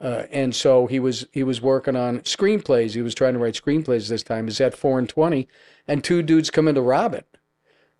[0.00, 2.92] Uh, and so he was he was working on screenplays.
[2.94, 4.46] He was trying to write screenplays this time.
[4.46, 5.46] He's at four and twenty,
[5.86, 7.26] and two dudes come in to rob it,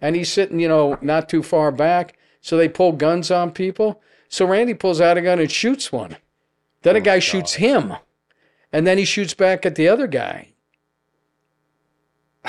[0.00, 2.16] and he's sitting, you know, not too far back.
[2.40, 4.00] So they pull guns on people.
[4.32, 6.16] So Randy pulls out a gun and shoots one.
[6.80, 7.92] Then a oh, guy shoots him,
[8.72, 10.48] and then he shoots back at the other guy.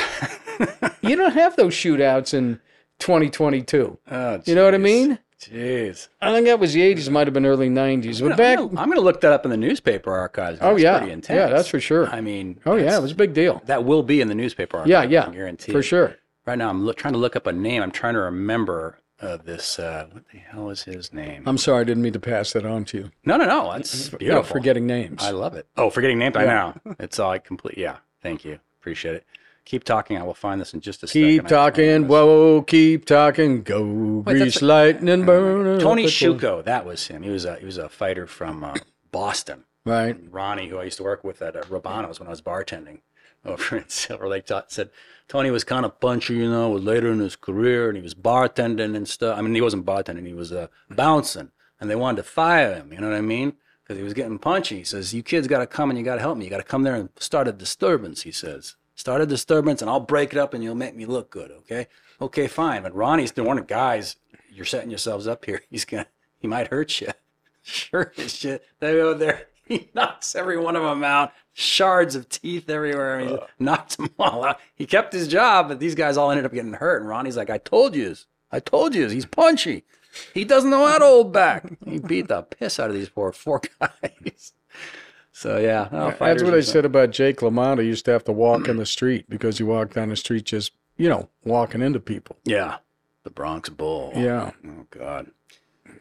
[1.01, 2.61] you don't have those shootouts in
[2.99, 3.99] 2022.
[4.09, 5.19] Oh, You know what I mean?
[5.41, 6.07] Jeez.
[6.21, 8.21] I think that was the 80s, might have been early 90s.
[8.21, 10.59] But I'm back, gonna, I'm gonna look that up in the newspaper archives.
[10.61, 11.35] oh yeah, pretty intense.
[11.35, 12.07] yeah, that's for sure.
[12.07, 13.61] I mean, oh yeah, it was a big deal.
[13.65, 14.89] that will be in the newspaper archives.
[14.89, 15.73] Yeah, I yeah, can guarantee.
[15.73, 16.15] for sure.
[16.45, 17.83] Right now, I'm look, trying to look up a name.
[17.83, 19.79] I'm trying to remember uh, this.
[19.79, 21.43] Uh, what the hell is his name?
[21.45, 23.11] I'm sorry, I didn't mean to pass that on to you.
[23.25, 23.71] no, no, no.
[23.71, 24.43] That's beautiful.
[24.43, 25.23] forgetting names.
[25.23, 25.67] I love it.
[25.77, 26.35] Oh, forgetting names.
[26.35, 26.73] I know.
[26.99, 27.77] It's all I complete.
[27.77, 27.97] Yeah.
[28.21, 28.59] Thank you.
[28.79, 29.25] Appreciate it.
[29.65, 30.17] Keep talking.
[30.17, 31.21] I will find this in just a second.
[31.21, 33.81] keep talking, whoa, keep talking, go,
[34.25, 35.79] Wait, grease a- lightning, burn.
[35.79, 36.63] Tony Shuko.
[36.65, 37.23] That was him.
[37.23, 38.75] He was a he was a fighter from uh,
[39.11, 39.63] Boston.
[39.85, 40.17] Right.
[40.31, 42.99] Ronnie, who I used to work with at uh, Robano's when I was bartending
[43.45, 44.89] over in Silver Lake, ta- said
[45.27, 48.13] Tony was kind of punchy, you know, was later in his career, and he was
[48.13, 49.37] bartending and stuff.
[49.37, 52.91] I mean, he wasn't bartending; he was uh, bouncing, and they wanted to fire him.
[52.93, 53.53] You know what I mean?
[53.83, 54.77] Because he was getting punchy.
[54.77, 56.45] He says, "You kids got to come and you got to help me.
[56.45, 59.89] You got to come there and start a disturbance." He says, "Start a disturbance, and
[59.89, 61.87] I'll break it up, and you'll make me look good." Okay?
[62.21, 62.83] Okay, fine.
[62.83, 64.17] But Ronnie's the one of guys.
[64.51, 65.63] You're setting yourselves up here.
[65.69, 66.07] He's gonna.
[66.39, 67.09] He might hurt you.
[67.65, 68.61] Sure as shit.
[68.81, 69.47] They go there.
[69.65, 71.31] He knocks every one of them out.
[71.53, 73.19] Shards of teeth everywhere.
[73.19, 74.59] and He knocked them all out.
[74.75, 77.01] He kept his job, but these guys all ended up getting hurt.
[77.01, 78.15] And Ronnie's like, I told you.
[78.51, 79.07] I told you.
[79.07, 79.83] He's punchy.
[80.33, 81.65] He doesn't know how to hold back.
[81.85, 84.53] He beat the piss out of these poor four guys.
[85.31, 87.81] So yeah, oh, no, That's what I said about Jake LaMotta.
[87.81, 90.45] He used to have to walk in the street because he walked down the street
[90.45, 92.37] just, you know, walking into people.
[92.45, 92.77] Yeah,
[93.23, 94.11] the Bronx Bull.
[94.15, 94.51] Yeah.
[94.65, 95.31] Oh God,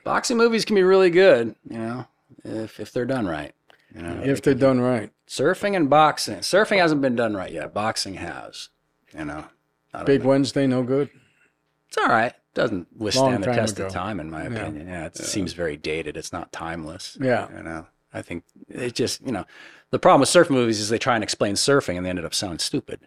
[0.04, 1.56] boxing movies can be really good.
[1.68, 2.06] You know,
[2.44, 3.54] if if they're done right.
[3.94, 5.10] You know, If they're done right.
[5.28, 6.38] surfing and boxing.
[6.38, 7.74] Surfing hasn't been done right yet.
[7.74, 8.68] Boxing has.
[9.16, 9.44] You know,
[10.04, 11.10] Big think- Wednesday, no good.
[11.88, 12.32] It's all right.
[12.54, 13.86] Doesn't withstand the test ago.
[13.86, 14.86] of time, in my opinion.
[14.88, 16.16] Yeah, it seems very dated.
[16.16, 17.16] It's not timeless.
[17.20, 17.48] Yeah.
[17.56, 19.44] You know, I think it just you know,
[19.90, 22.34] the problem with surf movies is they try and explain surfing and they ended up
[22.34, 23.00] sounding stupid.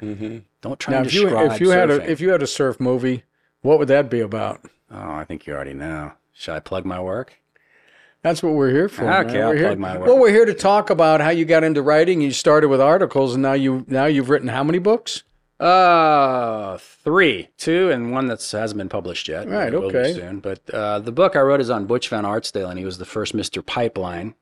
[0.00, 0.38] Mm-hmm.
[0.62, 2.78] Don't try Now, and if you if you had a if you had a surf
[2.80, 3.24] movie,
[3.62, 4.60] what would that be about?
[4.90, 6.12] oh, I think you already know.
[6.32, 7.38] Should I plug my work?
[8.26, 9.04] That's what we're here for.
[9.04, 9.26] man.
[9.28, 10.08] Okay, I'll we're here, plug my work.
[10.08, 12.20] Well, we're here to talk about how you got into writing.
[12.20, 15.22] You started with articles, and now you now you've written how many books?
[15.60, 19.48] Uh, three, two, and one that hasn't been published yet.
[19.48, 20.12] Right, It will be okay.
[20.14, 20.40] Soon.
[20.40, 23.04] But uh, the book I wrote is on Butch Van Artsdalen, and he was the
[23.04, 23.64] first Mr.
[23.64, 24.34] Pipeline,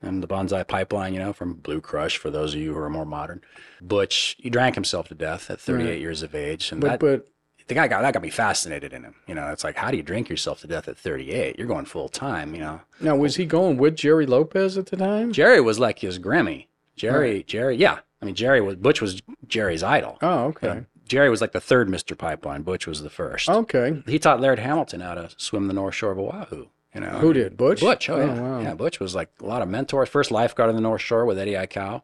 [0.00, 2.18] and the Banzai Pipeline, you know, from Blue Crush.
[2.18, 3.40] For those of you who are more modern,
[3.80, 5.98] Butch he drank himself to death at 38 Right.
[6.00, 7.26] years of age, and But that but
[7.68, 9.14] the guy got that got me fascinated in him.
[9.26, 11.58] You know, it's like how do you drink yourself to death at 38?
[11.58, 12.54] You're going full time.
[12.54, 15.32] You know, now was he going with Jerry Lopez at the time?
[15.32, 16.66] Jerry was like his Grammy.
[16.96, 18.00] Jerry, Jerry, yeah.
[18.20, 20.18] I mean, Jerry was Butch was Jerry's idol.
[20.22, 22.16] Oh, okay, Jerry was like the third Mr.
[22.16, 22.62] Pipeline.
[22.62, 23.48] Butch was the first.
[23.48, 24.02] okay.
[24.06, 26.66] He taught Laird Hamilton how to swim the North Shore of Oahu.
[26.94, 27.80] You know Who did Butch?
[27.80, 28.10] Butch?
[28.10, 28.60] Oh, oh yeah, wow.
[28.60, 28.74] yeah.
[28.74, 30.10] Butch was like a lot of mentors.
[30.10, 32.02] First lifeguard on the North Shore with Eddie Aikau.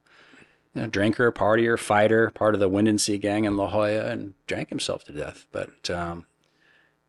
[0.78, 4.68] You know, drinker, partier, fighter, part of the Windansea gang in La Jolla, and drank
[4.68, 5.46] himself to death.
[5.50, 6.26] But um,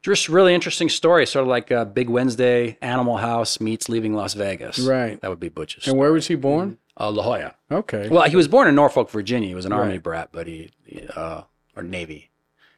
[0.02, 4.34] just really interesting story, sort of like uh, Big Wednesday, Animal House meets Leaving Las
[4.34, 4.80] Vegas.
[4.80, 5.20] Right.
[5.22, 5.88] That would be Butch's.
[5.88, 6.78] And where was he born?
[7.00, 7.56] uh, La Jolla.
[7.72, 8.10] Okay.
[8.10, 9.48] Well, he was born in Norfolk, Virginia.
[9.48, 11.44] He was an Army brat, but he, he, uh,
[11.76, 12.30] or Navy.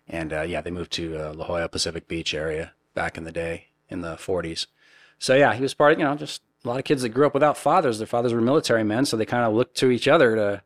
[0.08, 3.32] And uh, yeah, they moved to uh, La Jolla, Pacific Beach area back in the
[3.32, 4.68] day in the 40s.
[5.18, 7.26] So yeah, he was part of, you know, just a lot of kids that grew
[7.26, 7.98] up without fathers.
[7.98, 10.64] Their fathers were military men, so they kind of looked to each other to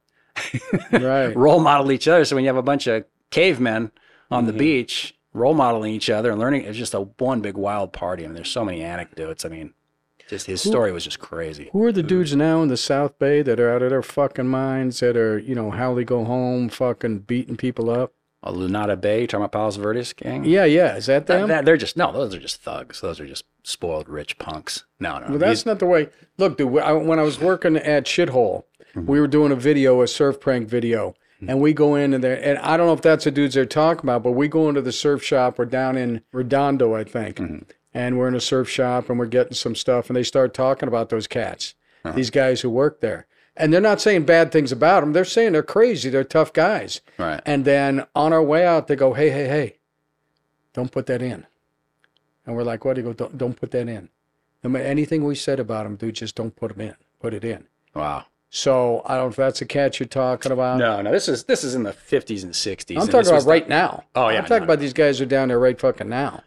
[0.91, 1.27] right.
[1.35, 2.25] role model each other.
[2.25, 3.91] So when you have a bunch of cavemen
[4.31, 7.93] on the beach role modeling each other and learning, it's just a one big wild
[7.93, 8.23] party.
[8.23, 9.45] I mean, there's so many anecdotes.
[9.45, 9.73] I mean,
[10.29, 11.69] just his story was just crazy.
[11.71, 14.47] Who are the dudes now in the South Bay that are out of their fucking
[14.47, 18.13] minds that are, you know, how they go home, fucking beating people up?
[18.41, 20.45] Uh, Lunada Bay, you talking about Palos Verdes gang?
[20.45, 20.95] Yeah, yeah.
[20.95, 21.47] Is that That- them?
[21.49, 23.01] that- they're just no, those are just thugs.
[23.01, 24.85] Those are just spoiled rich punks.
[24.99, 25.27] No, no.
[25.29, 26.09] Well, that's these- not the way.
[26.37, 28.63] Look, dude, I, when I was working at Shithole,
[28.95, 29.05] Mm-hmm.
[29.11, 31.15] we were doing a video, a surf prank video,
[31.47, 33.65] and we go in and there, and I don't know if that's the dudes they're
[33.65, 35.59] talking about, but we go into the surf shop.
[35.59, 37.57] We're down in Redondo, I think, Mm-hmm.
[37.93, 40.87] and we're in a surf shop and we're getting some stuff, and they start talking
[40.87, 41.75] about those cats,
[42.05, 42.15] Uh-huh.
[42.15, 43.27] these guys who work there,
[43.57, 45.11] and they're not saying bad things about them.
[45.13, 46.09] They're saying they're crazy.
[46.09, 47.01] They're tough guys.
[47.17, 47.41] right.
[47.45, 49.77] And then on our way out, they go, "Hey, hey, hey,
[50.73, 51.45] don't put that in."
[52.45, 54.09] And we're like, "What?" They go, "Don't, don't put that in."
[54.63, 56.95] No matter anything we said about them, dude, just don't put them in.
[57.19, 57.67] Put it in.
[57.93, 58.25] Wow.
[58.55, 60.77] So I don't know if that's the cat you're talking about.
[60.77, 62.95] No, no, this is this is in the 50s and 60s.
[62.95, 64.05] I'm and talking this about was right now.
[64.15, 64.63] Oh, yeah, I'm talking no.
[64.63, 66.41] about these guys who are down there right fucking now.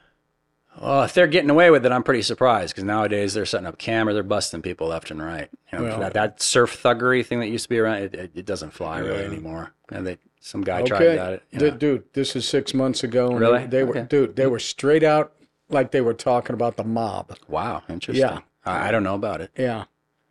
[0.81, 3.77] Well, if they're getting away with it, I'm pretty surprised because nowadays they're setting up
[3.77, 5.51] cameras, they're busting people left and right.
[5.71, 8.31] You know, Well- that, that surf thuggery thing that used to be around, it, it,
[8.35, 9.27] it doesn't fly really Yeah.
[9.27, 9.73] anymore.
[9.91, 11.43] And they, some guy tried that.
[11.51, 11.77] you D- know.
[11.77, 13.29] dude, this is six months ago.
[13.33, 13.61] and Really?
[13.63, 14.07] They, they were, Okay.
[14.09, 15.33] dude, they were straight out
[15.69, 17.37] like they were talking about the mob.
[17.49, 18.25] Wow, interesting.
[18.27, 18.39] Yeah.
[18.65, 19.51] I, I don't know about it.
[19.59, 19.85] Yeah.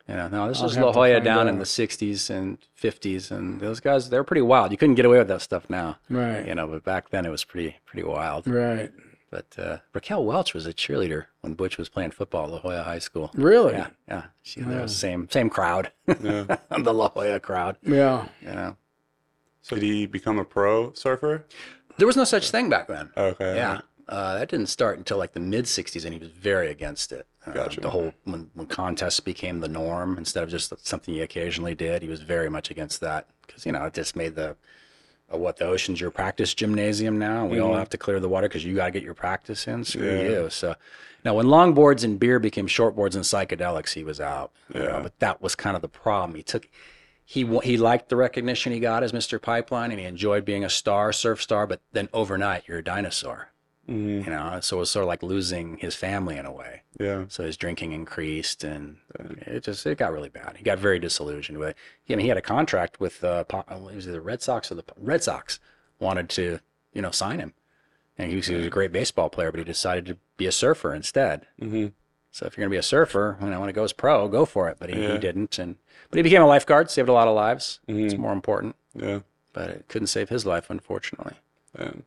[0.07, 3.29] You know, no, this I'll was La Jolla find down in the 60s and 50s,
[3.29, 4.71] and those guys, they were pretty wild.
[4.71, 5.97] You couldn't get away with that stuff now.
[6.09, 6.47] Right.
[6.47, 8.47] You know, but back then it was pretty pretty wild.
[8.47, 8.91] Right.
[9.29, 12.83] But uh, Raquel Welch was a cheerleader when Butch was playing football at La Jolla
[12.83, 13.29] High School.
[13.35, 13.73] Really?
[13.73, 14.23] Yeah, yeah.
[14.43, 16.15] She was same same crowd, Yeah.
[16.77, 17.77] the La Jolla crowd.
[17.83, 18.27] Yeah.
[18.41, 18.77] You know,
[19.61, 21.43] So did he become a pro surfer?
[21.97, 23.09] there was no such thing back then.
[23.17, 23.55] Okay.
[23.57, 27.11] Yeah, uh, that didn't start until like the mid '60s, and he was very against
[27.11, 27.27] it.
[27.45, 27.81] Uh, Gotcha.
[27.81, 32.01] The whole when when contests became the norm instead of just something he occasionally did,
[32.01, 34.55] he was very much against that because you know it just made the
[35.33, 37.45] uh, what the ocean's your practice gymnasium now.
[37.45, 39.83] We all have to clear the water because you got to get your practice in.
[39.83, 40.29] Screw Yeah.
[40.43, 40.49] you.
[40.49, 40.75] So
[41.25, 44.51] now when longboards and beer became shortboards and psychedelics, he was out.
[44.73, 44.99] you know, Yeah.
[45.01, 46.35] but that was kind of the problem.
[46.35, 46.69] He took
[47.25, 49.41] he he liked the recognition he got as Mr.
[49.41, 51.67] Pipeline, and he enjoyed being a star, surf star.
[51.67, 53.49] But then overnight, you're a dinosaur.
[53.87, 56.81] Hmm You know, so it was sort of like losing his family in a way.
[56.99, 57.25] Yeah.
[57.29, 58.97] So his drinking increased, and
[59.45, 60.57] it just it got really bad.
[60.57, 61.77] He got very disillusioned with it.
[62.09, 64.75] I mean, he had a contract with uh, Po- it was the Red Sox or
[64.75, 65.59] the Red Sox
[65.99, 66.59] wanted to
[66.93, 67.53] you know sign him,
[68.17, 70.51] and he was, he was a great baseball player, but he decided to be a
[70.51, 71.47] surfer instead.
[71.59, 71.87] hmm
[72.31, 74.67] So if you're gonna be a surfer, you know, when it goes pro, go for
[74.69, 74.77] it.
[74.79, 75.13] But he, Yeah.
[75.13, 75.77] he didn't, and
[76.09, 77.79] but he became a lifeguard, saved a lot of lives.
[77.87, 78.19] It's Mhm.
[78.19, 79.19] more important, Yeah.
[79.53, 81.35] but it couldn't save his life, unfortunately.
[81.73, 82.03] And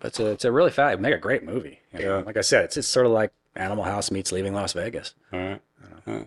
[0.00, 1.80] But it's a, it's a really fat, make a great movie.
[1.92, 2.18] you know.
[2.18, 2.24] Yeah.
[2.24, 5.14] Like I said, it's, it's sort of like Animal House meets Leaving Las Vegas.
[5.32, 5.60] all right.
[6.06, 6.24] Nice.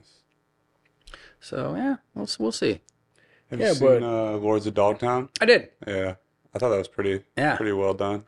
[1.39, 2.81] So yeah, we'll we'll see.
[3.49, 5.29] Have Yeah, you seen but- uh, Lords of Dogtown?
[5.39, 5.69] I did.
[5.87, 6.15] Yeah.
[6.53, 7.55] I thought that was pretty Yeah.
[7.55, 8.25] pretty well done.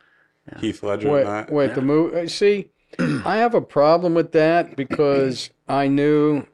[0.58, 1.50] Heath Ledger Wait, in that.
[1.52, 2.28] wait, the movie.
[2.28, 6.46] See, I have a problem with that because I knew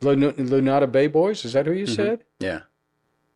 [0.00, 1.44] Lunada Bay Boys.
[1.44, 2.24] Is that who you said?
[2.38, 2.60] Yeah.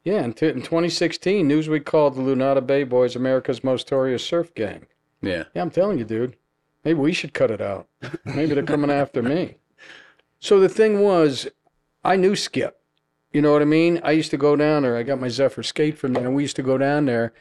[0.07, 4.55] Yeah, in, t- in 2016, Newsweek called the Lunada Bay Boys America's most notorious surf
[4.55, 4.87] gang.
[5.21, 5.45] Yeah.
[5.53, 6.37] Yeah, I'm telling you, dude.
[6.85, 7.89] Maybe we should cut it out.
[8.25, 9.57] Maybe they're coming after me.
[10.39, 11.49] So the thing was,
[12.05, 12.79] I knew Skip.
[13.33, 14.01] You know what I mean?
[14.05, 14.97] I used to go down there.
[14.97, 17.33] I got my Zephyr skate from there, and we used to go down there.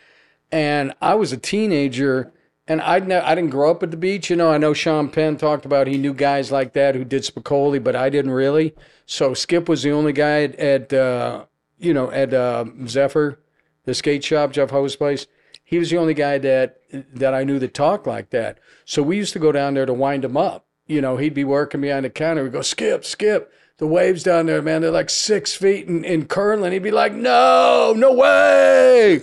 [0.51, 2.33] And I was a teenager,
[2.67, 4.31] and I'd ne- I didn't grow up at the beach.
[4.31, 7.21] You know, I know Sean Penn talked about he knew guys like that who did
[7.21, 8.73] Spicoli, but I didn't really.
[9.05, 11.45] So Skip was the only guy at, at uh,
[11.77, 13.39] you know, at uh, Zephyr,
[13.85, 15.27] the skate shop, Jeff Ho's place.
[15.63, 16.77] He was the only guy that
[17.13, 18.59] that I knew that talked like that.
[18.85, 20.65] So we used to go down there to wind him up.
[20.87, 22.43] You know, he'd be working behind the counter.
[22.43, 23.51] We'd go, Skip, Skip.
[23.77, 26.71] The waves down there, man, they're like six feet in, in curling.
[26.71, 29.21] He'd be like, No, no way.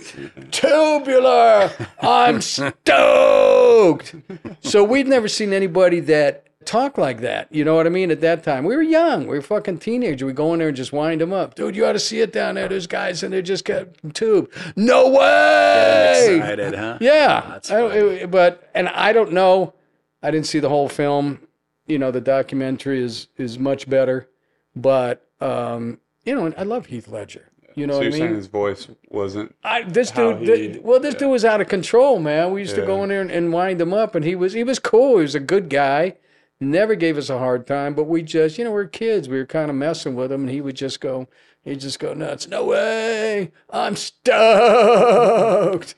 [0.51, 1.71] Tubular.
[1.99, 4.13] I'm stoked.
[4.61, 7.47] So we'd never seen anybody that talked like that.
[7.51, 8.11] You know what I mean?
[8.11, 9.21] At that time, we were young.
[9.27, 10.25] We were fucking teenagers.
[10.25, 11.55] We go in there and just wind them up.
[11.55, 12.67] Dude, you ought to see it down there.
[12.67, 14.51] There's guys and they just get tube.
[14.75, 16.37] No way.
[16.37, 16.97] Excited, huh?
[17.01, 19.73] Yeah, That's I- it- but and I don't know.
[20.21, 21.39] I didn't see the whole film.
[21.87, 24.29] You know, the documentary is is much better,
[24.75, 27.49] but um, you know, I love Heath Ledger.
[27.75, 28.35] You know so what I you're saying mean?
[28.35, 31.67] his voice wasn't I, this how dude, he- thi- well, this dude was out of
[31.67, 32.51] control, man.
[32.53, 34.63] We used to go in there and, and wind him up, and he was he
[34.63, 35.17] was cool.
[35.17, 36.15] He was a good guy.
[36.63, 39.27] Never gave us a hard time, but we just, you know, we are kids.
[39.27, 41.27] We were kind of messing with him, and he would just go,
[41.63, 42.47] he'd just go nuts.
[42.47, 45.95] No way, I'm stoked.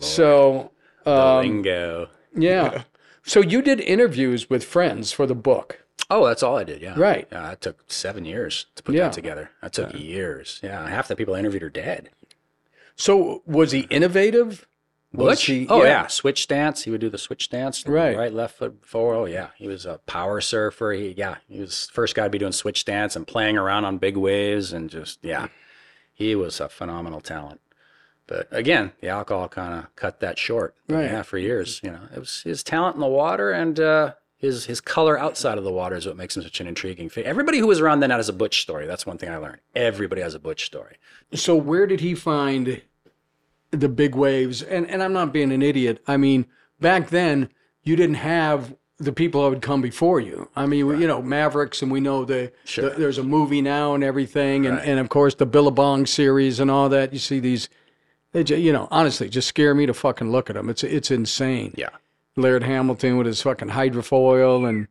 [0.00, 0.72] So,
[1.04, 2.08] The um, lingo.
[2.34, 2.82] yeah.
[3.22, 6.82] So you did interviews with friends for the book, Oh, that's all I did.
[6.82, 6.94] Yeah.
[6.96, 7.28] Right.
[7.30, 7.52] Yeah.
[7.52, 9.04] It took seven years to put Yeah.
[9.04, 9.50] that together.
[9.62, 10.58] That took years.
[10.62, 10.88] Yeah.
[10.88, 12.10] Half the people I interviewed are dead.
[12.96, 14.66] so was he innovative?
[15.12, 15.44] Butch?
[15.46, 16.06] he- oh yeah.
[16.06, 16.84] switch stance.
[16.84, 17.86] He would do the switch stance.
[17.86, 18.16] Right.
[18.16, 19.16] right, left foot forward.
[19.16, 20.92] Oh yeah, he was a power surfer.
[20.92, 23.84] He yeah, he was the first guy to be doing switch stance and playing around
[23.84, 25.48] on big waves and just yeah,
[26.12, 27.60] he was a phenomenal talent.
[28.26, 30.76] But again, the alcohol kind of cut that short.
[30.88, 31.06] Right.
[31.06, 34.66] Yeah, for years, you know, it was his talent in the water and uh, his
[34.66, 37.28] his color outside of the water is what makes him such an intriguing figure.
[37.28, 38.86] Everybody who was around then has a Butch story.
[38.86, 39.58] That's one thing I learned.
[39.74, 40.96] Everybody has a Butch story.
[41.34, 42.80] So where did he find
[43.70, 44.62] the big waves?
[44.62, 46.02] And and I'm not being an idiot.
[46.06, 46.46] I mean,
[46.80, 47.48] back then
[47.82, 50.48] you didn't have the people that would come before you.
[50.54, 52.90] I mean, you know, Mavericks, and we know the, Sure.
[52.90, 54.86] the- there's a movie now and everything, and, Right.
[54.88, 57.14] and of course the Billabong series and all that.
[57.14, 57.70] You see these,
[58.32, 60.68] they just, you know, honestly, just scare me to fucking look at them.
[60.68, 61.72] It's it's insane.
[61.78, 61.88] Yeah.
[62.36, 64.86] Laird Hamilton with his fucking hydrofoil and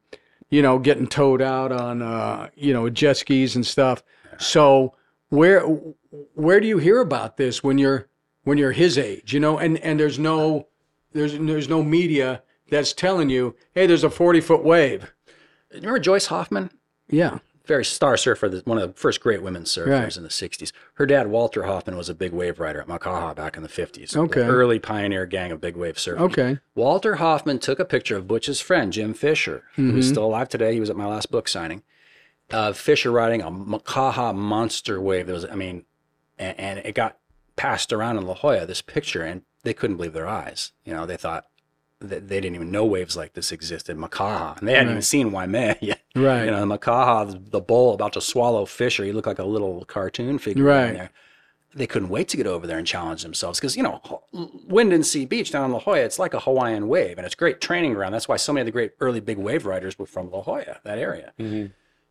[0.50, 4.02] you know getting towed out on uh, you know jet skis and stuff.
[4.40, 4.96] So
[5.30, 5.62] where
[6.34, 8.08] where do you hear about this when you're
[8.50, 9.34] when you're his age?
[9.34, 10.68] You know, and and there's no
[11.14, 15.12] there's there's no media that's telling you, hey, there's a 40 foot wave.
[15.74, 16.70] Remember Joyce Hoffman?
[17.10, 17.40] Yeah.
[17.66, 20.18] Very star surfer, one of the first great women surfers Right.
[20.18, 20.72] in the 60s.
[20.96, 24.18] Her dad, Walter Hoffman, was a big wave rider at Makaha back in the 50s.
[24.18, 24.40] Okay.
[24.42, 26.20] The early pioneer gang of big wave surfers.
[26.32, 26.58] Okay.
[26.74, 30.74] Walter Hoffman took a picture of Butch's friend, Jim Fisher, who's still alive today.
[30.74, 31.84] He was at my last book signing.
[32.50, 35.28] Uh, Fisher riding a Makaha monster wave.
[35.28, 35.86] That was, I mean,
[36.40, 37.18] and, and it got
[37.60, 40.72] passed around in La Jolla, this picture, and they couldn't believe their eyes.
[40.86, 41.48] You know, they thought
[42.00, 43.98] that they didn't even know waves like this existed.
[43.98, 44.58] Makaha.
[44.58, 46.02] And they hadn't even seen Waimea yet.
[46.16, 46.46] Right.
[46.46, 49.04] You know, Makaha, the bull about to swallow Fisher.
[49.04, 50.64] He looked like a little cartoon figure.
[50.64, 50.94] Right.
[50.94, 51.10] there
[51.76, 54.02] they couldn't wait to get over there and challenge themselves because you know
[54.68, 57.94] windansea beach down in la jolla it's like a hawaiian wave and it's great training
[57.94, 60.42] ground that's why so many of the great early big wave riders were from la
[60.42, 61.68] jolla that area mm-hmm.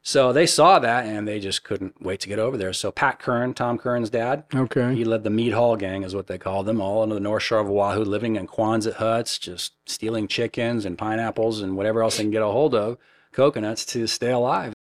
[0.08, 3.18] So they saw that and they just couldn't wait to get over there so pat
[3.18, 4.94] curren tom curren's dad Okay.
[4.94, 7.42] he led the meat hall gang is what they called them all on the north
[7.42, 12.16] shore of oahu living in quonset huts just stealing chickens and pineapples and whatever else
[12.16, 12.96] they can get a hold of
[13.32, 14.72] coconuts to stay alive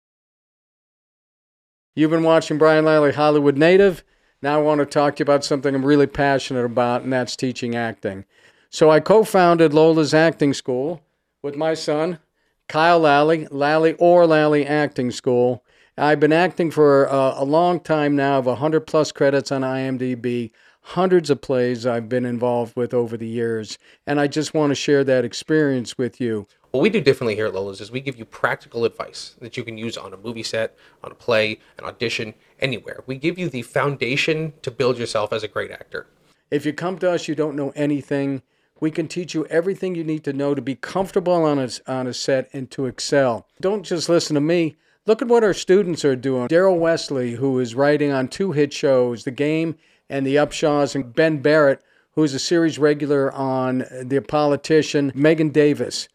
[1.94, 4.04] You've been watching Brian Lally, Hollywood Native.
[4.40, 7.36] Now I want to talk to you about something I'm really passionate about, and that's
[7.36, 8.24] teaching acting.
[8.70, 11.02] So I co founded Lola's Acting School
[11.42, 12.20] with my son,
[12.68, 15.64] Kyle Lally, Lally or Lally Acting School.
[15.96, 19.62] I've been acting for uh, a long time now, I have 100 plus credits on
[19.62, 20.50] IMDb,
[20.82, 24.74] hundreds of plays I've been involved with over the years, and I just want to
[24.74, 26.46] share that experience with you.
[26.70, 29.64] What we do differently here at Lola's is we give you practical advice that you
[29.64, 33.02] can use on a movie set, on a play, an audition, anywhere.
[33.06, 36.06] We give you the foundation to build yourself as a great actor.
[36.50, 38.42] If you come to us, you don't know anything.
[38.80, 42.06] We can teach you everything you need to know to be comfortable on a, on
[42.06, 43.46] a set and to excel.
[43.60, 44.76] Don't just listen to me.
[45.06, 46.48] Look at what our students are doing.
[46.48, 49.76] Daryl Wesley, who is writing on two hit shows, The Game
[50.08, 55.48] and The Upshaws, and Ben Barrett, who is a series regular on The Politician, Megan
[55.48, 56.08] Davis,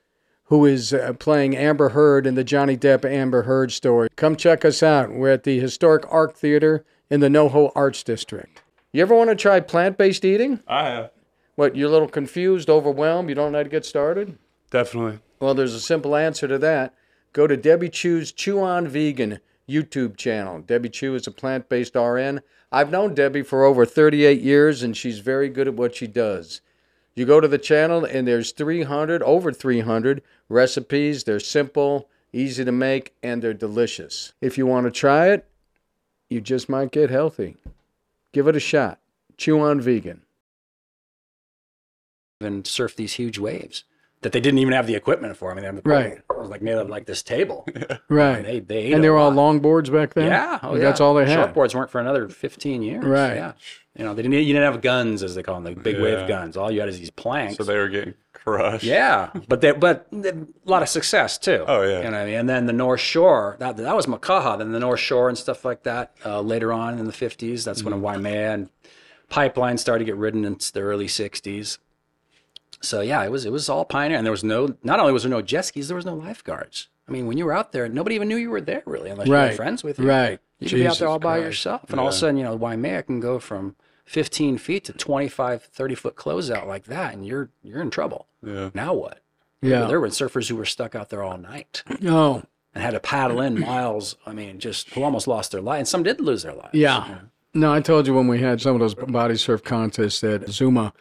[0.45, 4.09] who is uh, playing Amber Heard in the Johnny Depp Amber Heard story.
[4.15, 5.11] Come check us out.
[5.11, 8.61] We're at the Historic Arc Theater in the NoHo Arts District.
[8.91, 10.59] You ever want to try plant based eating?
[10.67, 11.11] I have.
[11.55, 14.37] What, you're a little confused, overwhelmed, you don't know how to get started?
[14.71, 15.19] Definitely.
[15.39, 16.95] Well, there's a simple answer to that.
[17.31, 19.39] Go to Debbie Chew's Chew On Vegan
[19.69, 20.61] YouTube channel.
[20.61, 22.41] Debbie Chew is a plant based RN.
[22.71, 26.61] I've known Debbie for over 38 years, and she's very good at what she does.
[27.15, 31.23] You go to the channel, and there's 300, over 300 recipes.
[31.23, 34.33] They're simple, easy to make, and they're delicious.
[34.41, 35.47] If you want to try it,
[36.29, 37.57] you just might get healthy.
[38.31, 38.99] Give it a shot.
[39.37, 40.21] Chew On Vegan.
[42.43, 43.83] And surf these huge waves
[44.21, 45.51] that they didn't even have the equipment for.
[45.51, 46.13] I mean, they have the Right.
[46.13, 47.67] It was like made of like this table.
[48.09, 48.37] Right.
[48.37, 49.55] And they they ate and they a were all lot.
[49.55, 50.27] longboards back then?
[50.27, 51.05] Yeah, oh, That's yeah.
[51.05, 51.53] all they had.
[51.53, 53.03] Shortboards weren't for another fifteen years.
[53.03, 53.35] Right.
[53.35, 53.53] Yeah.
[53.97, 54.35] You know, they didn't.
[54.39, 56.01] You didn't have guns as they call them, the big Yeah.
[56.03, 56.57] wave guns.
[56.57, 57.57] All you had is these planks.
[57.57, 58.83] So they were getting crushed.
[58.83, 60.35] yeah, but they but a
[60.65, 61.63] lot of success too.
[61.67, 61.97] Oh, yeah.
[61.97, 62.35] You know what I mean?
[62.35, 63.55] And then the North Shore.
[63.59, 64.57] That that was Makaha.
[64.57, 66.13] Then the North Shore and stuff like that.
[66.25, 68.01] Uh, later on in the fifties, that's Mm-hmm.
[68.01, 68.69] when Waimea and
[69.29, 71.77] pipeline started to get ridden into the early sixties.
[72.83, 74.75] So yeah, it was it was all pioneer, and there was no.
[74.83, 76.89] Not only was there no jet skis, there was no lifeguards.
[77.07, 79.27] I mean, when you were out there, nobody even knew you were there really, unless
[79.27, 80.07] you were friends with you.
[80.07, 80.39] Right.
[80.59, 81.45] You could be out there Jesus all by Christ.
[81.45, 81.89] yourself.
[81.89, 83.75] And all of a sudden, you know, Waimea can go from
[84.05, 88.27] 15 feet to 25, 30 foot closeout like that, and you're you're in trouble.
[88.45, 88.69] Yeah.
[88.73, 89.19] Now what?
[89.61, 89.85] Yeah.
[89.85, 92.43] There were surfers who were stuck out there all night Oh,
[92.75, 94.15] and had to paddle in miles.
[94.25, 95.79] I mean, just who almost lost their life.
[95.79, 96.73] And some did lose their lives.
[96.73, 97.19] yeah.
[97.55, 100.91] No, I told you when we had some of those body surf contests at Zuma,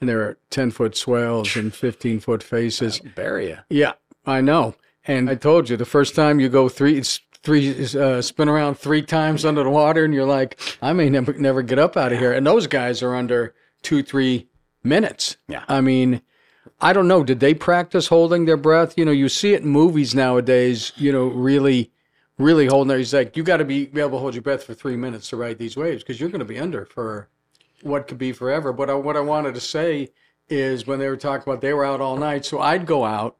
[0.00, 3.00] and there are 10 foot swells and 15 foot faces.
[3.00, 3.58] Bury you.
[3.68, 3.92] Yeah,
[4.26, 4.74] I know.
[5.06, 8.76] And I told you the first time you go three, it's three, uh, spin around
[8.76, 12.12] three times under the water, and you're like, I may never, never get up out
[12.12, 12.32] of here.
[12.32, 14.48] And those guys are under two, three
[14.82, 15.36] minutes.
[15.48, 15.64] Yeah.
[15.68, 16.22] I mean,
[16.80, 17.24] I don't know.
[17.24, 18.96] Did they practice holding their breath?
[18.96, 21.90] You know, you see it in movies nowadays, you know, really,
[22.38, 22.98] really holding there.
[22.98, 25.28] He's like, you got to be, be able to hold your breath for three minutes
[25.30, 27.28] to ride these waves because you're going to be under for
[27.82, 28.72] what could be forever.
[28.72, 30.10] But I, what I wanted to say
[30.48, 33.36] is when they were talking about they were out all night, so I'd go out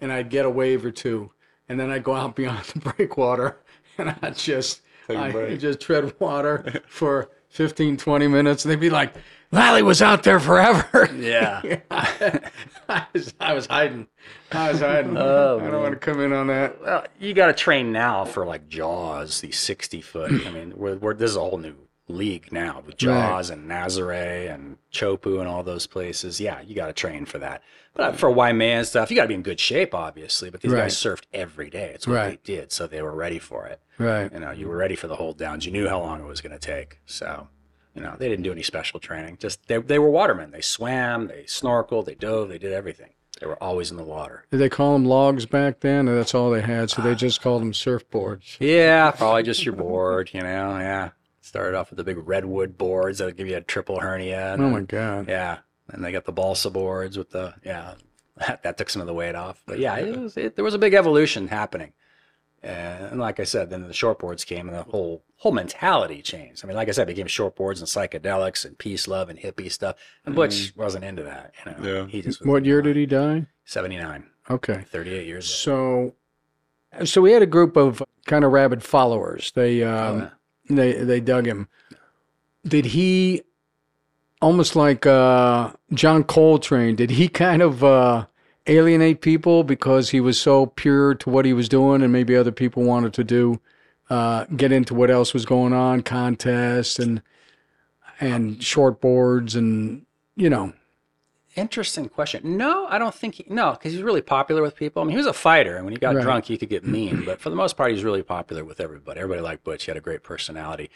[0.00, 1.30] and I'd get a wave or two,
[1.68, 3.58] and then I'd go out beyond the breakwater
[3.98, 5.60] and I'd just Take a I break.
[5.60, 8.64] just tread water for 15, 20 minutes.
[8.64, 9.14] And they'd be like,
[9.52, 11.08] Lally was out there forever.
[11.16, 11.78] Yeah.
[12.88, 14.06] I, was, I was hiding.
[14.52, 15.16] I was hiding.
[15.16, 16.80] Oh, I don't want to come in on that.
[16.82, 20.30] well, you got to train now for like Jaws, these 60 foot.
[20.46, 21.74] I mean, we're, we're, this is a whole new
[22.08, 22.98] league now with Right.
[22.98, 26.40] Jaws and Nazare and Chopu and all those places.
[26.40, 27.62] Yeah, you got to train for that.
[27.94, 30.50] But uh, for Waimea and stuff, you got to be in good shape, obviously.
[30.50, 30.82] But these Right.
[30.82, 31.92] guys surfed every day.
[31.94, 32.44] It's what Right.
[32.44, 33.80] they did, so they were ready for it.
[33.98, 34.30] Right.
[34.32, 35.66] You know, you were ready for the hold downs.
[35.66, 37.00] You knew how long it was going to take.
[37.06, 37.48] So,
[37.94, 39.38] you know, they didn't do any special training.
[39.40, 40.50] Just they, they were watermen.
[40.50, 43.10] They swam, they snorkeled, they dove, they did everything.
[43.40, 44.44] They were always in the water.
[44.50, 46.08] Did they call them logs back then?
[46.08, 47.14] Or that's all they had, so they ah.
[47.14, 48.56] just called them surfboards.
[48.60, 50.30] Yeah, probably just your board.
[50.32, 51.10] You know, yeah.
[51.46, 54.52] Started off with the big redwood boards that would give you a triple hernia.
[54.54, 55.28] and Oh my God.
[55.28, 57.94] Yeah, and they got the balsa boards with the yeah.
[58.38, 59.62] That, that took some of the weight off.
[59.64, 61.92] But yeah, it was, it, there was a big evolution happening.
[62.62, 66.64] And like I said, then the short boards came and the whole whole mentality changed.
[66.64, 69.38] I mean, like I said, it became short boards and psychedelics and peace, love, and
[69.38, 69.94] hippie stuff.
[70.24, 71.54] And Butch wasn't into that.
[71.64, 72.06] You know, Yeah.
[72.08, 73.46] he just What year did he die?
[73.64, 74.24] Seventy nine.
[74.50, 74.84] Okay.
[74.90, 76.14] 38 years So,
[77.04, 79.52] so we had a group of kind of rabid followers.
[79.54, 80.28] They um, yeah.
[80.68, 81.68] They they dug him.
[82.66, 83.42] Did he
[84.40, 86.96] almost like uh, John Coltrane?
[86.96, 88.26] Did he kind of uh,
[88.66, 92.52] alienate people because he was so pure to what he was doing, and maybe other
[92.52, 93.60] people wanted to do
[94.10, 97.22] uh, get into what else was going on, contests and
[98.20, 100.06] and short boards, and
[100.36, 100.72] you know,
[101.56, 102.56] Interesting question.
[102.56, 105.00] No, I don't think he, no, because he's really popular with people.
[105.02, 106.22] I mean, he was a fighter, and when he got Right.
[106.22, 107.24] drunk, he could get mean.
[107.24, 109.18] But for the most part, he's really popular with everybody.
[109.20, 109.84] Everybody liked Butch.
[109.84, 110.90] He had a great personality.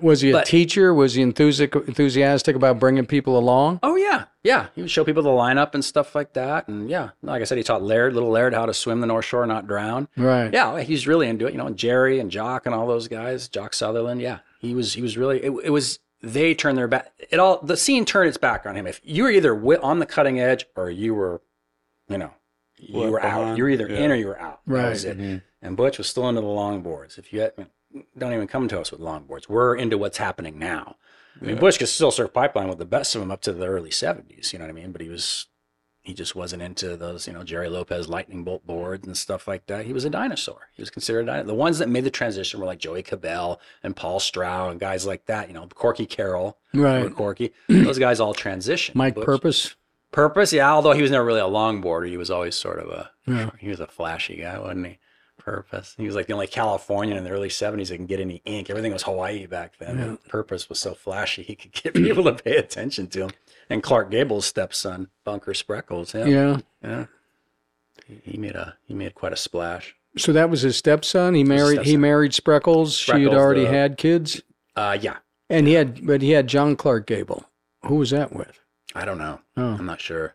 [0.00, 0.94] was he a teacher?
[0.94, 3.80] Was he enthusiastic enthusiastic about bringing people along?
[3.82, 4.68] Oh yeah, yeah.
[4.76, 6.68] He would show people the lineup and stuff like that.
[6.68, 9.24] And yeah, like I said, he taught Laird, little Laird, how to swim the North
[9.24, 10.06] Shore, not drown.
[10.16, 10.52] Right.
[10.54, 11.52] Yeah, he's really into it.
[11.52, 14.22] You know, and Jerry and Jock and all those guys, Jock Sutherland.
[14.22, 14.94] Yeah, he was.
[14.94, 15.42] He was really.
[15.44, 15.98] It, it was.
[16.22, 17.12] They turned their back.
[17.30, 17.60] It all.
[17.62, 18.86] The scene turned its back on him.
[18.86, 21.40] If you were either on the cutting edge or you were,
[22.08, 22.32] you know,
[22.76, 23.38] you Left were out.
[23.38, 23.58] behind.
[23.58, 24.60] You were either in or you were out.
[24.66, 24.88] That Right.
[24.90, 25.16] was it.
[25.18, 25.42] Mhm.
[25.62, 27.18] And Butch was still into the longboards.
[27.18, 27.52] If you had,
[28.16, 29.48] don't even come to us with longboards.
[29.48, 30.96] We're into what's happening now.
[31.40, 31.60] I mean, Yeah.
[31.60, 34.52] Butch could still surf pipeline with the best of them up to the early '70s.
[34.52, 34.90] You know what I mean?
[34.92, 35.46] But he was,
[36.08, 39.66] he just wasn't into those, you know, Jerry Lopez lightning bolt boards and stuff like
[39.66, 39.84] that.
[39.84, 40.70] He was a dinosaur.
[40.72, 41.46] He was considered a dinosaur.
[41.48, 45.06] The ones that made the transition were like Joey Cabell and Paul Strauch and guys
[45.06, 45.48] like that.
[45.48, 47.04] You know, Corky Carroll, Right.
[47.04, 47.52] or Corky.
[47.68, 48.94] Those guys all transitioned.
[48.94, 49.76] Mike Butch- Purpus.
[50.10, 50.72] Purpus, yeah.
[50.72, 53.50] Although he was never really a longboarder, he was always sort of a Yeah.
[53.58, 54.98] he was a flashy guy, wasn't he?
[55.50, 55.94] Purpus.
[55.96, 58.70] He was like the only Californian in the early '70s that can get any ink.
[58.70, 59.98] Everything was Hawaii back then.
[59.98, 63.30] and Purpus was so flashy he could get people to pay attention to him.
[63.70, 66.58] And Clark Gable's stepson, Bunker Spreckels, yeah, Yeah.
[66.82, 67.04] yeah.
[68.06, 69.94] He, he made a he made quite a splash.
[70.16, 71.34] So that was his stepson.
[71.34, 71.82] He married.
[71.82, 72.98] He married Spreckels.
[72.98, 74.40] she had already the- had kids,
[74.74, 75.18] Uh, yeah.
[75.50, 77.44] and he had, but he had John Clark Gable.
[77.86, 78.58] Who was that with?
[78.94, 79.40] I don't know.
[79.56, 79.76] Oh.
[79.78, 80.34] I'm not sure.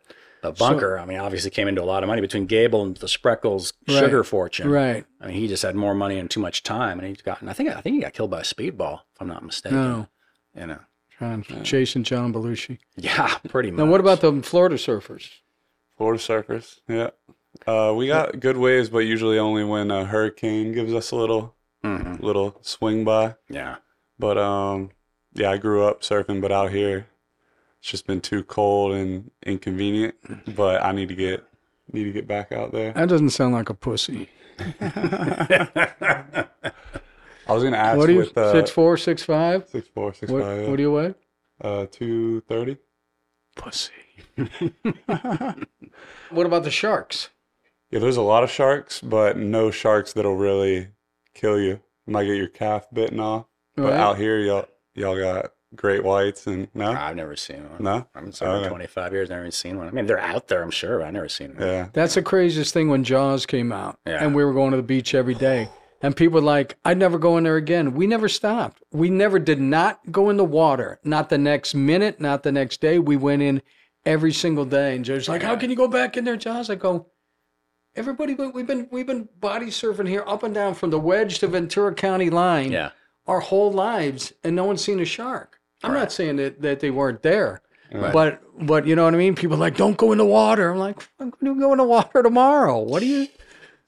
[0.50, 3.06] But Bunker, I mean, obviously came into a lot of money between Gable and the
[3.06, 4.68] Spreckels sugar fortune.
[4.70, 5.04] Right.
[5.20, 7.48] I mean, he just had more money and too much time, and he's gotten.
[7.48, 9.78] I think I think he got killed by a speedball, if I'm not mistaken.
[9.78, 10.08] No.
[10.56, 10.80] You know.
[11.18, 12.78] John, Jason John Belushi.
[12.96, 13.78] Yeah, pretty much.
[13.78, 15.28] Now, what about the Florida surfers?
[15.96, 16.80] Florida surfers.
[16.88, 17.10] Yeah.
[17.68, 21.54] Uh, we got good waves, but usually only when a hurricane gives us a little
[21.84, 22.20] Mhm.
[22.20, 23.36] little swing by.
[23.48, 23.76] Yeah.
[24.18, 24.90] But um,
[25.34, 27.06] yeah, I grew up surfing, but out here,
[27.84, 30.14] it's just been too cold and inconvenient.
[30.56, 31.44] But I need to get
[31.92, 32.94] need to get back out there.
[32.94, 34.30] That doesn't sound like a pussy.
[34.58, 36.46] I
[37.46, 38.18] was gonna ask What are you?
[38.20, 39.68] with uh, six four, six five.
[39.68, 40.70] six four, six What, five, yeah.
[40.70, 41.14] what do you weigh?
[41.60, 42.78] uh, two thirty.
[43.54, 43.92] Pussy.
[46.30, 47.28] what about the sharks?
[47.90, 50.88] Yeah, there's a lot of sharks, but no sharks that'll really
[51.34, 51.80] kill you.
[52.06, 53.44] You might get your calf bitten off.
[53.76, 53.92] But Right.
[54.00, 57.82] out here, y'all y'all got great whites and no, I've never seen one.
[57.82, 58.68] no, I've been serving Okay.
[58.68, 59.88] 25 years, never even seen one.
[59.88, 61.66] I mean, they're out there, I'm sure, but I've never seen one.
[61.66, 64.24] yeah, That's the craziest thing when Jaws came out, Yeah.
[64.24, 65.68] and we were going to the beach every day,
[66.02, 68.82] and people were like, "I'd never go in there again." We never stopped.
[68.92, 70.98] We never did not go in the water.
[71.04, 72.98] Not the next minute, not the next day.
[72.98, 73.62] We went in
[74.06, 76.74] every single day, and Joe's like, "How can you go back in there, Jaws?" I
[76.74, 77.06] go.
[77.96, 81.46] Everybody, we've been we've been body surfing here up and down from the Wedge to
[81.46, 82.90] Ventura County line Yeah.
[83.28, 85.53] our whole lives, and no one's seen a shark.
[85.84, 87.60] I'm not saying that, that they weren't there,
[87.92, 88.12] Right.
[88.12, 89.34] but but you know what I mean.
[89.34, 90.70] People are like, don't go in the water.
[90.70, 92.78] I'm like, I'm going to go in the water tomorrow.
[92.80, 93.28] What do you?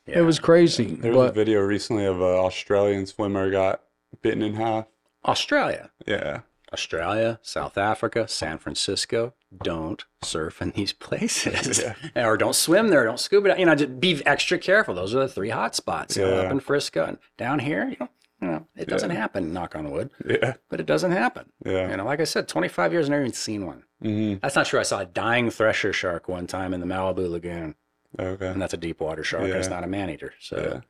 [0.06, 0.18] Yeah.
[0.18, 0.94] It was crazy.
[0.94, 3.82] there was a video recently of an Australian swimmer got
[4.22, 4.86] bitten in half.
[5.24, 5.90] Australia.
[6.06, 6.40] Yeah,
[6.72, 9.34] Australia, South Africa, San Francisco.
[9.62, 11.82] Don't surf in these places,
[12.16, 13.04] or don't swim there.
[13.04, 13.56] Don't scuba.
[13.58, 14.94] You know, just be extra careful.
[14.94, 16.16] Those are the three hot spots.
[16.16, 16.46] You know, Yeah.
[16.46, 17.88] up in Frisco and down here.
[17.88, 18.08] You know,
[18.40, 19.52] you know, it doesn't happen.
[19.52, 21.46] Knock on wood, yeah, but it doesn't happen.
[21.64, 21.90] yeah.
[21.90, 23.82] You know, like I said, 25 years, I've never even seen one.
[24.02, 24.78] hmm That's not true.
[24.80, 27.74] I saw a dying thresher shark one time in the Malibu Lagoon,
[28.18, 28.46] Okay.
[28.48, 29.44] and that's a deep water shark.
[29.44, 30.34] and It's not a man eater.
[30.40, 30.80] So, Yeah.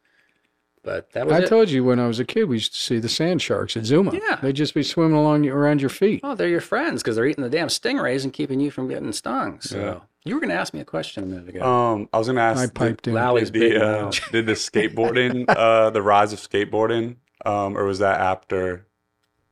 [0.83, 1.49] But that was I it.
[1.49, 3.85] told you when I was a kid, we used to see the sand sharks at
[3.85, 4.13] Zuma.
[4.15, 4.37] Yeah.
[4.37, 6.21] They'd just be swimming along around your feet.
[6.23, 9.11] Oh, they're your friends because they're eating the damn stingrays and keeping you from getting
[9.13, 9.61] stung.
[9.61, 9.99] So Yeah.
[10.25, 11.61] you were going to ask me a question a minute ago.
[11.65, 12.61] Um, I was gonna ask.
[12.61, 13.15] I did- piped in.
[13.15, 17.85] Lowry's did big the, uh, did the skateboarding, uh, the rise of skateboarding, um, or
[17.85, 18.87] was that after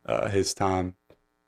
[0.07, 0.95] uh, his time?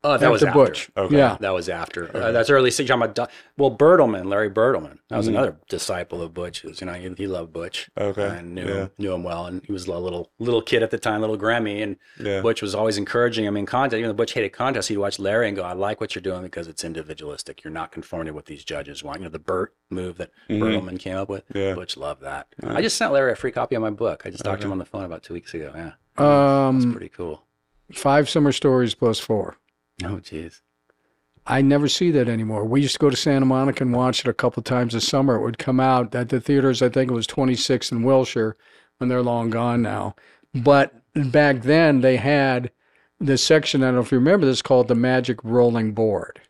[0.05, 0.71] oh, that was After after.
[0.71, 0.91] Butch.
[0.97, 1.17] Okay.
[1.17, 1.37] Yeah.
[1.41, 2.17] That was after.
[2.17, 2.93] Uh, that's early stage.
[2.93, 3.27] I'm a du-
[3.57, 4.99] well, Bertlemann, Larry Bertlemann.
[5.09, 5.31] That was Mhm.
[5.31, 6.81] another disciple of Butch's.
[6.81, 7.91] You know, he, he loved Butch.
[7.99, 8.23] Okay.
[8.25, 8.75] and knew yeah.
[8.83, 11.37] him, knew him well, and he was a little little kid at the time, little
[11.39, 12.41] Grammy, and Yeah.
[12.41, 13.99] Butch was always encouraging him in contest.
[13.99, 16.43] Even though Butch hated contests, he'd watch Larry and go, "I like what you're doing
[16.43, 17.65] because it's individualistic.
[17.65, 20.61] You're not conforming to what these judges want." You know, the Burt move that Mhm.
[20.61, 21.43] Bertlemann came up with.
[21.53, 21.75] Yeah.
[21.75, 22.47] Butch loved that.
[22.63, 22.77] Nice.
[22.77, 24.23] I just sent Larry a free copy of my book.
[24.25, 25.73] I just talked to him on the phone about two weeks ago.
[25.75, 27.43] Yeah, it's Um, pretty cool.
[27.93, 29.57] five summer stories plus four.
[30.05, 30.61] Oh, jeez.
[31.47, 32.65] I never see that anymore.
[32.65, 35.37] We used to go to Santa Monica and watch it a couple times a summer.
[35.37, 36.83] It would come out at the theaters.
[36.83, 38.57] I think it was 26 in Wilshire,
[39.01, 40.17] and they're long gone now.
[40.53, 42.73] But back then they had
[43.21, 43.83] this section.
[43.83, 46.41] I don't know if you remember this called the Magic Rolling Board,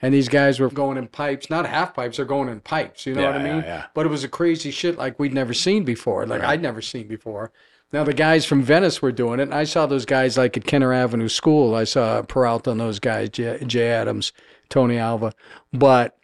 [0.00, 2.16] and these guys were going in pipes, not half pipes.
[2.16, 3.04] They're going in pipes.
[3.04, 3.62] You know what I Yeah, yeah, mean?
[3.64, 3.86] yeah.
[3.92, 6.24] But it was a crazy shit like we'd never seen before.
[6.26, 7.52] Like I'd never seen before.
[7.92, 10.64] Now the guys from Venice were doing it, and I saw those guys like at
[10.64, 11.74] Kenner Avenue School.
[11.74, 14.32] I saw Peralta and those guys, Jay, Adams,
[14.68, 15.32] Tony Alva,
[15.72, 16.16] but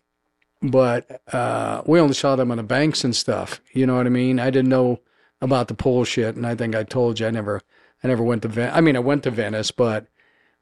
[0.62, 3.60] but uh, we only saw them on the banks and stuff.
[3.72, 4.38] You know what I mean?
[4.38, 5.00] I didn't know
[5.40, 7.62] about the pole shit, and I think I told you I never
[8.02, 8.74] I never went to Venice.
[8.76, 10.06] I mean, I went to Venice, but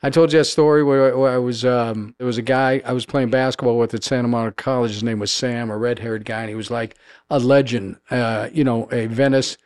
[0.02, 2.94] I told you that story where, where I was um, there was a guy I
[2.94, 4.92] was playing basketball with at Santa Monica College.
[4.92, 6.96] His name was Sam, a red haired guy, and he was like
[7.28, 7.96] a legend.
[8.10, 9.58] Uh, you know, a Venice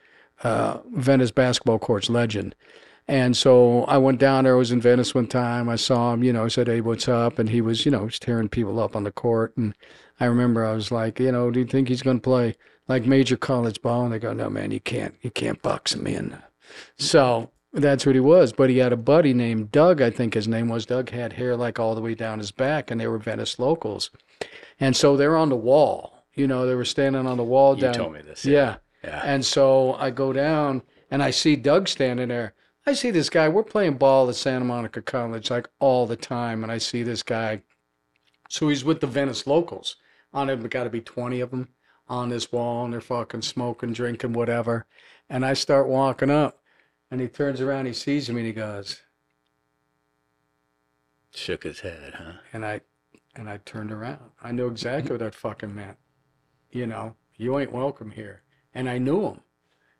[0.42, 2.54] uh, Venice basketball courts legend.
[3.06, 4.54] And so I went down there.
[4.54, 5.68] I was in Venice one time.
[5.68, 6.22] I saw him.
[6.22, 8.78] You know, I said, "Hey, what's up?" And he was, you know, he's tearing people
[8.78, 9.56] up on the court.
[9.56, 9.74] And
[10.20, 12.54] I remember I was like, you know, do you think he's going to play
[12.86, 14.04] like major college ball?
[14.04, 16.36] And they go, no, man, you can't, you can't box him in.
[16.98, 18.52] So that's what he was.
[18.52, 20.02] But he had a buddy named Doug.
[20.02, 21.08] I think his name was Doug.
[21.10, 24.10] Had hair like all the way down his back, and they were Venice locals.
[24.80, 26.24] And so they're on the wall.
[26.34, 27.94] You know, they were standing on the wall You down.
[27.94, 28.44] told me this.
[28.44, 28.52] Yeah.
[28.52, 28.76] Yeah.
[29.02, 32.54] And so I go down and I see Doug standing there.
[32.86, 33.48] I see this guy.
[33.48, 37.22] We're playing ball at Santa Monica College like all the time, and I see this
[37.22, 37.62] guy.
[38.48, 39.96] So he's with the Venice locals.
[40.32, 41.68] On him, got to be twenty of them
[42.08, 44.86] on this wall, and they're fucking smoking, drinking, whatever.
[45.28, 46.58] And I start walking up,
[47.10, 49.02] and he turns around, he sees me, and he goes,
[51.34, 52.32] Shook his head, huh?
[52.52, 52.80] and I,
[53.36, 54.30] and I turned around.
[54.42, 55.98] I knew exactly what that fucking meant.
[56.70, 58.42] You know, you ain't welcome here.
[58.78, 59.40] And I knew him.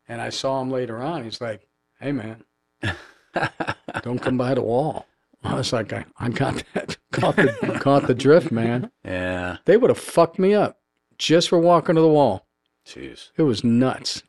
[0.08, 1.24] And I saw him later on.
[1.24, 1.66] He's like,
[2.00, 2.44] hey, man,
[4.02, 5.06] don't come by the wall.
[5.42, 8.90] I was like, I, I got that, caught the, caught the drift, man.
[9.04, 9.56] yeah.
[9.64, 10.78] They would have fucked me up
[11.18, 12.46] just for walking to the wall.
[12.86, 13.30] Jeez.
[13.36, 14.22] It was nuts.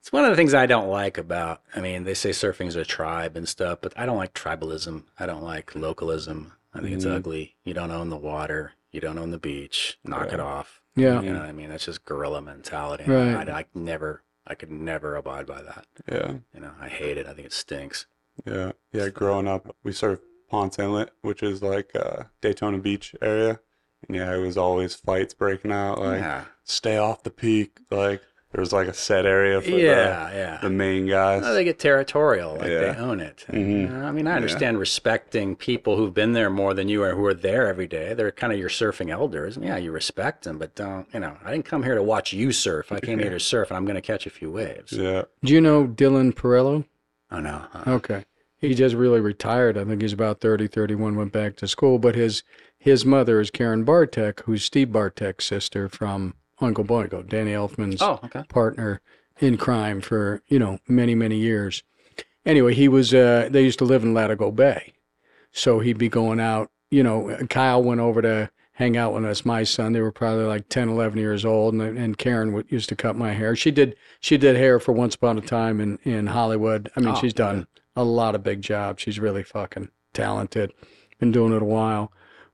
[0.00, 1.62] It's one of the things I don't like about.
[1.74, 5.04] I mean, they say surfing's a tribe and stuff, but I don't like tribalism.
[5.18, 6.52] I don't like localism.
[6.72, 7.16] I think it's Mhm.
[7.16, 7.56] ugly.
[7.64, 8.72] You don't own the water.
[8.92, 9.98] You don't own the beach.
[10.04, 10.80] Knock it off.
[10.94, 11.20] Yeah.
[11.22, 11.70] You know what I mean?
[11.70, 13.04] That's just guerrilla mentality.
[13.06, 13.48] Right.
[13.48, 14.22] I, I never.
[14.44, 15.86] I could never abide by that.
[16.10, 16.32] Yeah.
[16.52, 17.26] You know, I hate it.
[17.28, 18.06] I think it stinks.
[18.44, 19.08] Yeah, yeah.
[19.08, 20.20] Growing up, we surfed
[20.50, 23.60] Ponce Inlet, which is like uh, Daytona Beach area,
[24.06, 26.00] and yeah, it was always fights breaking out.
[26.00, 26.44] Like, yeah.
[26.64, 27.78] stay off the peak.
[27.90, 28.22] Like,
[28.52, 30.30] there was like a set area for Yeah.
[30.32, 30.58] Yeah.
[30.60, 31.42] the, the main guys.
[31.42, 33.44] Well, they get territorial, like they own it.
[33.48, 33.90] Mhm.
[33.90, 34.36] You I mean, I Yeah.
[34.36, 38.14] understand respecting people who've been there more than you or who are there every day.
[38.14, 39.58] They're kind of your surfing elders.
[39.60, 42.52] Yeah, you respect them, but don't, you know, I didn't come here to watch you
[42.52, 42.92] surf.
[42.92, 44.92] I came here to surf and I'm going to catch a few waves.
[44.92, 46.84] yeah, Do you know Dylan Perello?
[47.30, 47.62] Oh, no.
[47.74, 48.24] Uh, Okay.
[48.58, 49.76] He just really retired.
[49.76, 51.98] I think he's about 30, 31, went back to school.
[51.98, 52.44] But his
[52.78, 58.18] his mother is Karen Bartek, who's Steve Bartek's sister from Oingo Boingo, Danny Elfman's Oh,
[58.24, 58.42] okay.
[58.48, 59.00] partner
[59.40, 61.82] in crime for, you know, many, many years.
[62.46, 64.92] Anyway, he was, uh, they used to live in Latigo Bay.
[65.52, 69.44] So he'd be going out, you know, Kyle went over to hang out with us,
[69.44, 69.92] my son.
[69.92, 71.74] They were probably like 10, 11 years old.
[71.74, 73.54] And, and Karen would, used to cut my hair.
[73.54, 76.90] She did, she did hair for Once Upon a Time in, in Hollywood.
[76.96, 79.02] I mean, Oh, she's done a lot of big jobs.
[79.02, 80.72] She's really fucking talented.
[81.18, 82.12] Been doing it a while.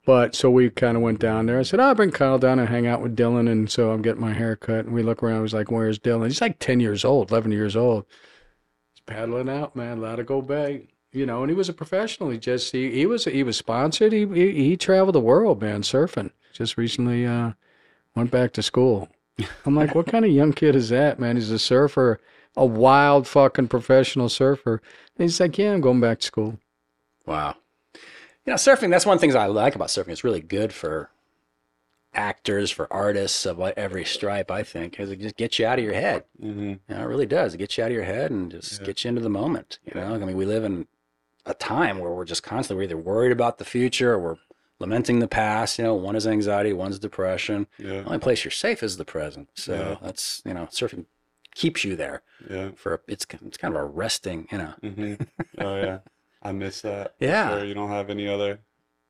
[0.08, 1.58] But so we kind of went down there.
[1.58, 3.46] I said, I'll bring Kyle down and hang out with Dylan.
[3.46, 4.86] And so I'm getting my hair cut.
[4.86, 5.36] And we look around.
[5.36, 6.28] I was like, Where's Dylan?
[6.28, 8.06] He's like 10 years old, 11 years old.
[8.94, 9.98] He's paddling out, man.
[9.98, 10.88] Latigo Bay.
[11.12, 12.30] You know, and he was a professional.
[12.30, 14.14] He just, he, he was, he was sponsored.
[14.14, 16.30] He, he, he traveled the world, man, surfing.
[16.54, 17.52] Just recently uh,
[18.14, 19.10] went back to school.
[19.66, 21.36] I'm like, what kind of young kid is that, man?
[21.36, 22.18] He's a surfer,
[22.56, 24.80] a wild fucking professional surfer.
[25.18, 26.58] And he's like, yeah, I'm going back to school.
[27.26, 27.56] Wow.
[28.48, 30.08] You know, surfing, that's one of the things I like about surfing.
[30.08, 31.10] It's really good for
[32.14, 34.50] actors, for artists of every stripe.
[34.50, 36.24] I think because it just gets you out of your head.
[36.40, 37.52] hmm You know, it really does.
[37.52, 38.86] It gets you out of your head and just Yeah.
[38.86, 39.80] gets you into the moment.
[39.84, 40.86] You know, I mean, we live in
[41.44, 44.36] a time where we're just constantly we're either worried about the future or we're
[44.78, 45.78] lamenting the past.
[45.78, 47.66] You know, one is anxiety, one's depression.
[47.78, 48.00] Yeah.
[48.00, 49.50] The only place you're safe is the present.
[49.52, 49.96] So Yeah.
[50.00, 51.04] that's you know, surfing
[51.54, 52.70] keeps you there Yeah.
[52.76, 54.48] for it's it's kind of a resting.
[54.50, 55.14] You know, hmm
[55.58, 55.98] Oh yeah.
[56.42, 57.14] I miss that.
[57.18, 57.50] Yeah.
[57.50, 58.60] Sure, you don't have any other,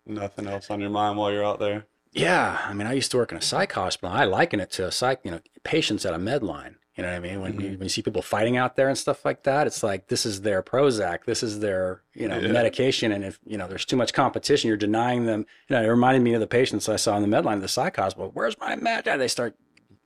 [0.06, 1.86] nothing else on your mind while you're out there.
[2.12, 4.14] Yeah, I mean, I used to work in a psych hospital.
[4.14, 6.76] I liken it to a psych, you know, patients at a med line.
[6.96, 7.40] You know what I mean?
[7.40, 7.72] When you mm-hmm.
[7.74, 10.40] when you see people fighting out there and stuff like that, it's like this is
[10.40, 12.50] their Prozac, this is their you know Yeah.
[12.50, 15.46] medication, and if you know there's too much competition, you're denying them.
[15.68, 17.62] You know, it reminded me of the patients I saw in the med line of
[17.62, 18.32] the psych hospital.
[18.34, 19.04] Where's my med?
[19.04, 19.54] They start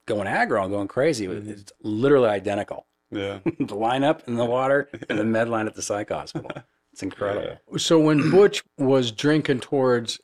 [0.04, 1.26] going aggro and going crazy.
[1.28, 1.50] Mm-hmm.
[1.50, 2.86] It's literally identical.
[3.10, 3.38] Yeah.
[3.44, 6.50] the lineup in the water and the med line at the psych hospital.
[6.92, 7.58] It's incredible.
[7.78, 10.20] So when Butch was drinking towards,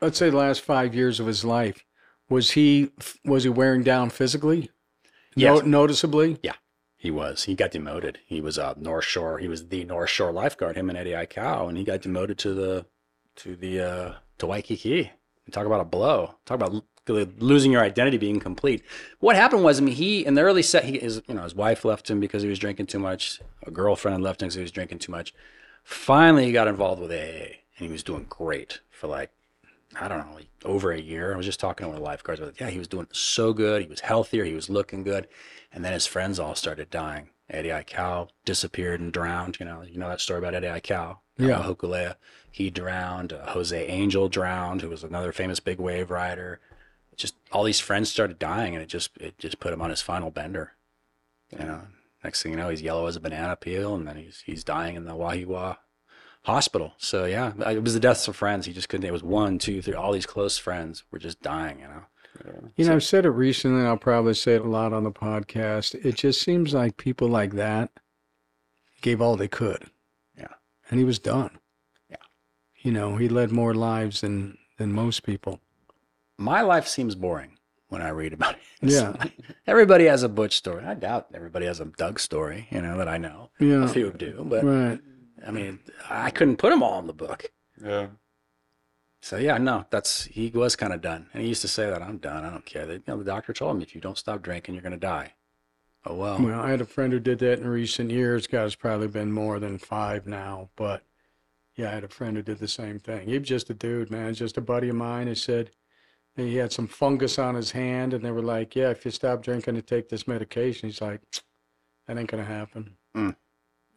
[0.00, 1.84] let's say, the last five years of his life,
[2.28, 2.90] was he
[3.24, 4.70] was he wearing down physically?
[5.36, 5.62] Yes.
[5.62, 6.38] No, noticeably.
[6.42, 6.54] Yeah,
[6.96, 7.44] he was.
[7.44, 8.18] He got demoted.
[8.26, 9.38] He was uh, North Shore.
[9.38, 10.76] He was the North Shore lifeguard.
[10.76, 12.86] Him and Eddie Aikau, and he got demoted to the
[13.36, 15.12] to the uh, to Waikiki.
[15.52, 16.34] Talk about a blow.
[16.44, 18.82] Talk about losing your identity, being complete.
[19.20, 21.54] What happened was, I mean, he in the early set, he his you know his
[21.54, 23.40] wife left him because he was drinking too much.
[23.66, 25.32] A girlfriend left him because he was drinking too much.
[25.86, 27.14] Finally, he got involved with AA,
[27.78, 29.30] and he was doing great for like
[29.98, 31.32] I don't know, like over a year.
[31.32, 32.40] I was just talking to one of the lifeguards.
[32.40, 33.82] Like, yeah, he was doing so good.
[33.82, 34.44] He was healthier.
[34.44, 35.28] He was looking good.
[35.72, 37.30] And then his friends all started dying.
[37.48, 39.58] Eddie Aikau disappeared and drowned.
[39.60, 41.18] You know, you know that story about Eddie Aikau.
[41.38, 41.62] Yeah.
[41.62, 42.16] Hokulea.
[42.50, 43.32] He drowned.
[43.32, 46.60] Uh, Jose Angel drowned, who was another famous big wave rider.
[47.16, 50.02] Just all these friends started dying, and it just it just put him on his
[50.02, 50.72] final bender.
[51.56, 51.82] You know,
[52.26, 54.96] next thing you know, he's yellow as a banana peel, and then he's he's dying
[54.96, 55.78] in the Wahiawa
[56.42, 56.94] hospital.
[56.98, 58.66] So yeah, it was the deaths of friends.
[58.66, 59.06] He just couldn't.
[59.06, 59.94] It was one, two, three.
[59.94, 61.80] All these close friends were just dying.
[61.80, 62.02] You know.
[62.76, 65.10] You know, I've said it recently, and I'll probably say it a lot on the
[65.10, 65.94] podcast.
[66.04, 67.90] It just seems like people like that
[69.00, 69.86] gave all they could.
[70.36, 70.52] Yeah.
[70.90, 71.58] And he was done.
[72.10, 72.16] Yeah.
[72.82, 75.60] You know, he led more lives than than most people.
[76.36, 77.55] My life seems boring
[77.88, 78.60] when I read about it.
[78.92, 79.14] Yeah.
[79.66, 80.84] everybody has a Butch story.
[80.84, 82.66] I doubt everybody has a Doug story.
[82.70, 83.50] You know that I know.
[83.58, 83.66] Yeah.
[83.76, 83.86] A Yeah.
[83.88, 85.00] few do, but Right.
[85.46, 87.52] I mean, I couldn't put them all in the book.
[87.82, 88.08] Yeah.
[89.22, 92.02] So yeah, no, that's he was kind of done, and he used to say that
[92.02, 92.44] I'm done.
[92.44, 92.86] I don't care.
[92.86, 95.34] That you know, the doctor told him if you don't stop drinking, you're gonna die.
[96.04, 96.40] Oh well.
[96.40, 98.46] Well, I had a friend who did that in recent years.
[98.46, 101.02] Guy's probably been more than five now, but
[101.74, 103.28] yeah, I had a friend who did the same thing.
[103.28, 105.26] He was just a dude, man, just a buddy of mine.
[105.26, 105.70] He said
[106.36, 109.42] he had some fungus on his hand, and they were like, "Yeah, if you stop
[109.42, 111.20] drinking and take this medication," he's like,
[112.06, 113.36] "That ain't gonna happen." Mm.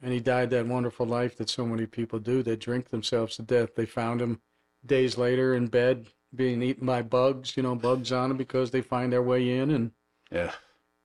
[0.02, 2.42] And he died that wonderful life that so many people do.
[2.42, 3.76] They drink themselves to death.
[3.76, 4.42] They found him
[4.86, 8.82] days later in bed being eaten by bugs, you know, bugs on him because they
[8.82, 9.92] find their way in and
[10.32, 10.54] Yeah.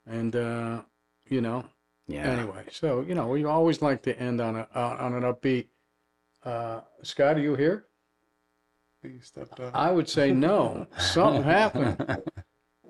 [0.07, 0.83] and uh,
[1.29, 1.65] you know,
[2.07, 2.31] Yeah.
[2.31, 2.67] anyway.
[2.71, 5.67] So you know, we always like to end on a uh, on an upbeat.
[6.45, 7.87] Uh, Scott, are you here?
[9.05, 9.71] He stepped up.
[9.75, 10.87] I would say no.
[10.99, 12.23] Something happened.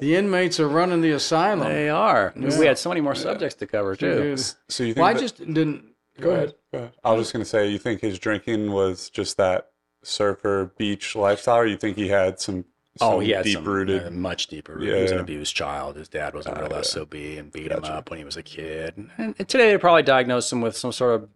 [0.00, 1.68] The inmates are running the asylum.
[1.68, 2.32] They are.
[2.36, 2.58] Yeah.
[2.58, 4.36] We had so many more subjects to cover too.
[4.36, 4.40] Dude.
[4.68, 4.96] So you think?
[5.04, 5.92] Well, I just didn't.
[6.20, 6.54] Go ahead.
[6.72, 6.92] Go ahead.
[7.02, 9.68] I was just gonna say, you think his drinking was just that
[10.02, 12.64] surfer beach lifestyle, or you think he had some,
[13.00, 14.06] Oh, some he had deep rooted?
[14.06, 14.74] uh, much deeper.
[14.74, 14.94] rooted.
[14.96, 15.96] He was an abused child.
[15.96, 16.82] His dad was a real yeah.
[16.82, 18.94] SOB and beat him up when he was a kid.
[18.96, 21.28] And, and today they probably diagnosed him with some sort of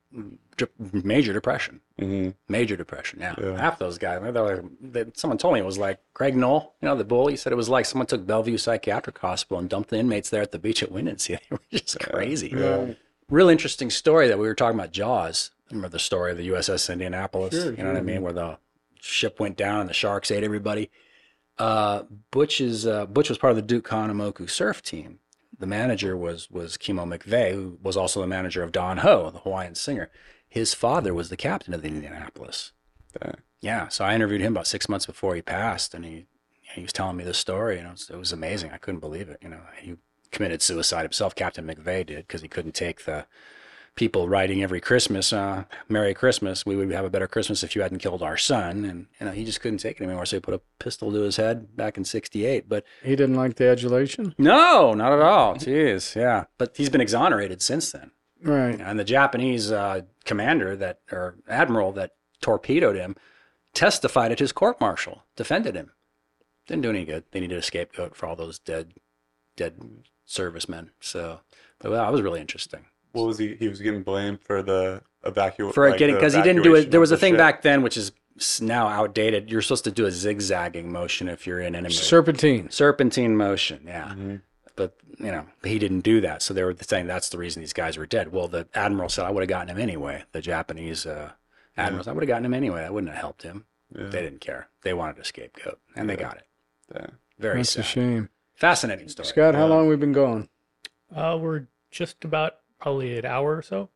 [0.57, 1.81] dep- major depression.
[1.99, 3.19] hmm Major depression.
[3.21, 3.35] Yeah.
[3.43, 3.59] Yeah.
[3.59, 4.21] Half those guys.
[4.23, 7.33] They were, they, someone told me it was like Greg Noll, you know, the bully.
[7.33, 10.43] He said it was like someone took Bellevue Psychiatric Hospital and dumped the inmates there
[10.43, 11.39] at the beach at Windansea.
[11.51, 12.53] They were just crazy.
[12.57, 12.93] Yeah.
[13.31, 15.51] Real interesting story that we were talking about Jaws.
[15.71, 17.53] Remember the story of the USS Indianapolis?
[17.55, 18.23] Sure, you know what I mean?
[18.23, 18.59] Where the
[19.01, 20.91] ship went down and the sharks ate everybody.
[21.59, 25.19] Uh, Butch is uh, Butch was part of the Duke Kahanamoku surf team.
[25.59, 29.41] The manager was was Kimo McVay, who was also the manager of Don Ho, the
[29.41, 30.11] Hawaiian singer.
[30.49, 32.73] His father was the captain of the Indianapolis.
[33.21, 33.35] Dang.
[33.61, 36.27] Yeah, so I interviewed him about six months before he passed, and he
[36.75, 38.71] he was telling me this story, and it was, it was amazing.
[38.73, 39.39] I couldn't believe it.
[39.43, 39.97] You know, he
[40.31, 41.35] committed suicide himself.
[41.35, 43.27] Captain McVay did because he couldn't take the
[43.99, 47.83] people writing every Christmas, uh, "Merry Christmas." We would have a better Christmas if you
[47.83, 50.25] hadn't killed our son, and you know he just couldn't take it anymore.
[50.25, 52.69] So he put a pistol to his head back in '68.
[52.69, 54.35] But He didn't like the adulation.
[54.39, 55.57] no, not at all.
[55.57, 56.45] Jeez, yeah.
[56.57, 58.13] But he's been exonerated since then.
[58.41, 58.81] Right.
[58.81, 63.17] And the Japanese uh, commander that, or admiral that torpedoed him,
[63.75, 65.91] testified at his court martial, defended him.
[66.69, 67.25] Didn't do any good.
[67.33, 68.93] They needed a scapegoat for all those dead,
[69.57, 69.81] dead
[70.25, 70.93] servicemen.
[71.01, 71.41] So,
[71.81, 72.85] but well, that was really interesting.
[73.19, 73.57] What was he?
[73.57, 75.73] He was getting blamed for the evacuation.
[75.73, 76.91] For getting, because he didn't do it.
[76.91, 78.13] There was a thing back then, which is
[78.61, 79.51] now outdated.
[79.51, 81.95] You're supposed to do a zigzagging motion if you're in enemy.
[81.95, 82.71] Serpentine.
[82.71, 84.09] serpentine motion, yeah.
[84.09, 84.37] Mm-hmm.
[84.77, 87.73] But you know, he didn't do that, so they were saying that's the reason these
[87.73, 88.33] guys were dead.
[88.33, 90.25] Well, the admiral said I would have gotten him anyway.
[90.33, 91.33] The Japanese uh,
[91.77, 92.85] admiral said I would have gotten him anyway.
[92.85, 93.67] I wouldn't have helped him.
[93.97, 94.07] Yeah.
[94.07, 94.69] They didn't care.
[94.83, 96.47] They wanted a scapegoat, and they got it.
[96.95, 97.07] Yeah.
[97.39, 98.29] Very That's a shame.
[98.55, 99.29] Fascinating story.
[99.29, 100.49] Scott, how long we've been going?
[101.15, 103.89] Uh, we're just about probably an hour or so.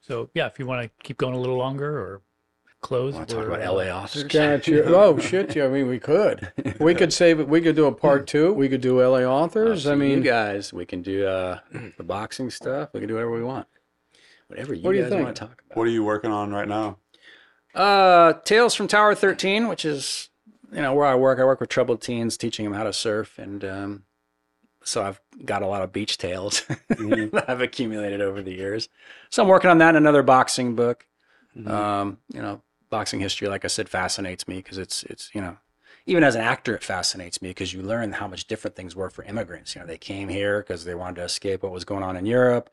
[0.00, 2.22] So yeah, if you want to keep going a little longer or
[2.80, 4.24] close, Want to talk we're, about uh, LA authors?
[4.32, 5.54] Scott, you, oh shit!
[5.54, 6.52] Yeah, I mean, we could.
[6.80, 7.48] We could save it.
[7.48, 8.52] We could do a part two.
[8.52, 9.86] We could do LA authors.
[9.86, 11.58] I Up to you mean, guys, we can do uh,
[11.98, 12.90] the boxing stuff.
[12.94, 13.66] We can do whatever we want.
[14.48, 15.24] Whatever you What do you guys think?
[15.24, 15.76] want to talk about.
[15.76, 16.96] What are you working on right now?
[17.74, 20.28] Uh, Tales from Tower 13, which is,
[20.72, 21.38] you know, where I work.
[21.38, 23.38] I work with troubled teens, teaching them how to surf.
[23.38, 24.02] And um,
[24.90, 28.88] so I've got a lot of beach tales that I've accumulated over the years.
[29.30, 31.06] So I'm working on that in another boxing book.
[31.66, 35.56] Um, you know, boxing history, like I said, fascinates me because it's, it's, you know,
[36.06, 39.10] even as an actor, it fascinates me because you learn how much different things were
[39.10, 39.74] for immigrants.
[39.74, 42.26] You know, they came here because they wanted to escape what was going on in
[42.26, 42.70] Europe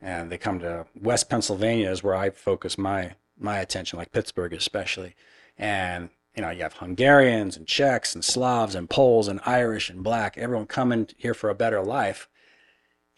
[0.00, 4.52] and they come to West Pennsylvania is where I focus my my attention, like Pittsburgh
[4.52, 5.14] especially.
[5.56, 10.02] And you know, you have Hungarians and Czechs and Slavs and Poles and Irish and
[10.02, 12.28] Black, everyone coming here for a better life.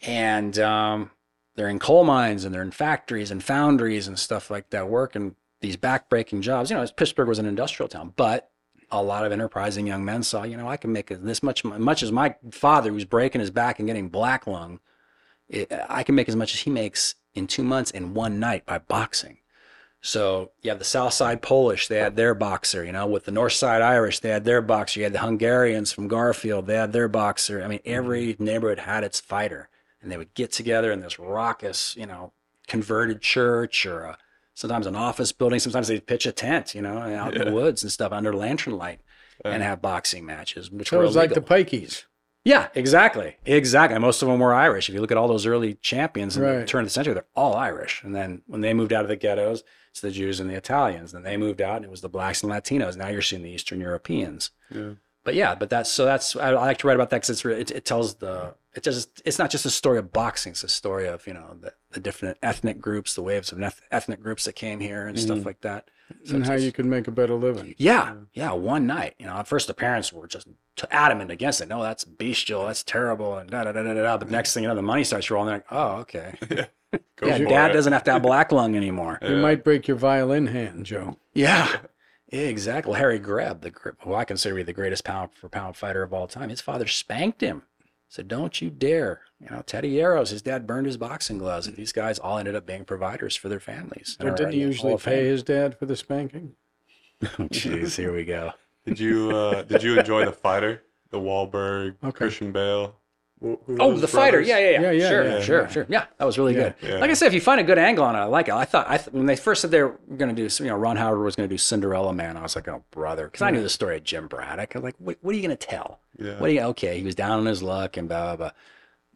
[0.01, 1.11] And um,
[1.55, 5.35] they're in coal mines and they're in factories and foundries and stuff like that, working
[5.61, 6.71] these backbreaking jobs.
[6.71, 8.49] You know, Pittsburgh was an industrial town, but
[8.89, 12.01] a lot of enterprising young men saw, you know, I can make this much, much
[12.01, 14.79] as my father who's breaking his back and getting black lung
[15.89, 18.77] I can make as much as he makes in two months in one night by
[18.77, 19.37] boxing.
[20.01, 23.31] So you have the South Side Polish, they had their boxer, you know, with the
[23.31, 24.99] North Side Irish, they had their boxer.
[24.99, 27.63] You had the Hungarians from Garfield, they had their boxer.
[27.63, 28.43] I mean, every mm-hmm.
[28.43, 29.69] neighborhood had its fighter.
[30.01, 32.33] And they would get together in this raucous, you know,
[32.67, 34.17] converted church or a,
[34.55, 35.59] sometimes an office building.
[35.59, 38.77] Sometimes they'd pitch a tent, you know, out in the woods and stuff under lantern
[38.77, 39.01] light
[39.45, 41.79] and have boxing matches, which so were it was like the illegal.
[41.79, 42.05] Pikeys.
[42.43, 43.37] Yeah, exactly.
[43.45, 43.99] Exactly.
[43.99, 44.89] Most of them were Irish.
[44.89, 47.25] If you look at all those early champions in the turn of the century, they're
[47.35, 48.03] all Irish.
[48.03, 51.11] And then when they moved out of the ghettos, it's the Jews and the Italians.
[51.11, 52.97] Then they moved out and it was the blacks and Latinos.
[52.97, 54.49] Now you're seeing the Eastern Europeans.
[54.73, 54.93] Yeah.
[55.23, 57.69] But yeah, but that's so that's I, I like to write about that because it,
[57.69, 60.51] it tells the it just it's not just a story of boxing.
[60.51, 63.81] It's a story of you know the, the different ethnic groups, the waves of eth-
[63.91, 65.47] ethnic groups that came here and stuff mm-hmm.
[65.47, 65.89] like that.
[66.25, 67.75] So and how just- you could make a better living.
[67.77, 69.15] yeah, yeah, one night.
[69.19, 70.47] You know, at first the parents were just
[70.89, 71.67] adamant against it.
[71.67, 72.65] No, that's bestial.
[72.67, 73.37] That's terrible.
[73.37, 74.17] And da da da da da.
[74.17, 75.47] But next thing you know, the money starts rolling.
[75.47, 76.33] They're like, oh, okay.
[77.15, 77.73] Go yeah, dad it.
[77.73, 79.17] doesn't have to have black lung anymore.
[79.21, 81.17] You might break your violin hand, Joe.
[81.33, 81.69] Yeah,
[82.29, 82.97] exactly.
[82.97, 83.71] Harry Greb, the
[84.03, 86.49] who I consider to be the greatest pound for pound fighter of all time.
[86.49, 87.63] His father spanked him.
[88.11, 90.31] Said, "Don't you dare!" You know, Teddy Yarosz.
[90.31, 93.47] His dad burned his boxing gloves, and these guys all ended up being providers for
[93.47, 94.17] their families.
[94.19, 96.55] But didn't he in the Hall usually pay his dad for the spanking?
[97.39, 98.51] Oh, Jeez, here we go.
[98.85, 102.11] Did you uh, did you enjoy the fighter, the Wahlberg, Okay.
[102.11, 102.95] Christian Bale?
[103.41, 104.39] Who- who Oh, those the fighter.
[104.39, 104.81] Yeah, yeah, yeah.
[104.81, 105.67] Yeah, yeah, sure, yeah, sure, yeah.
[105.67, 105.85] sure.
[105.89, 106.73] Yeah, that was really Yeah.
[106.79, 106.89] good.
[106.89, 106.97] Yeah.
[106.99, 108.53] Like I said, if you find a good angle on it, I like it.
[108.53, 110.77] I thought I th- when they first said they were going to do, you know,
[110.77, 112.37] Ron Howard was going to do Cinderella Man.
[112.37, 114.75] I was like, oh brother, because I knew the story of Jim Braddock.
[114.75, 115.99] I'm like, what, what are you going to tell?
[116.19, 116.39] Yeah.
[116.39, 116.61] What do you?
[116.61, 118.35] Okay, he was down on his luck and blah blah.
[118.35, 118.51] blah.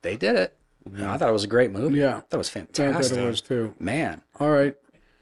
[0.01, 0.55] They did it.
[0.91, 1.97] You know, I thought it was a great movie.
[1.99, 2.21] Yeah.
[2.29, 3.17] that was I thought fantastic.
[3.17, 3.73] it was too.
[3.79, 4.75] Man, All right,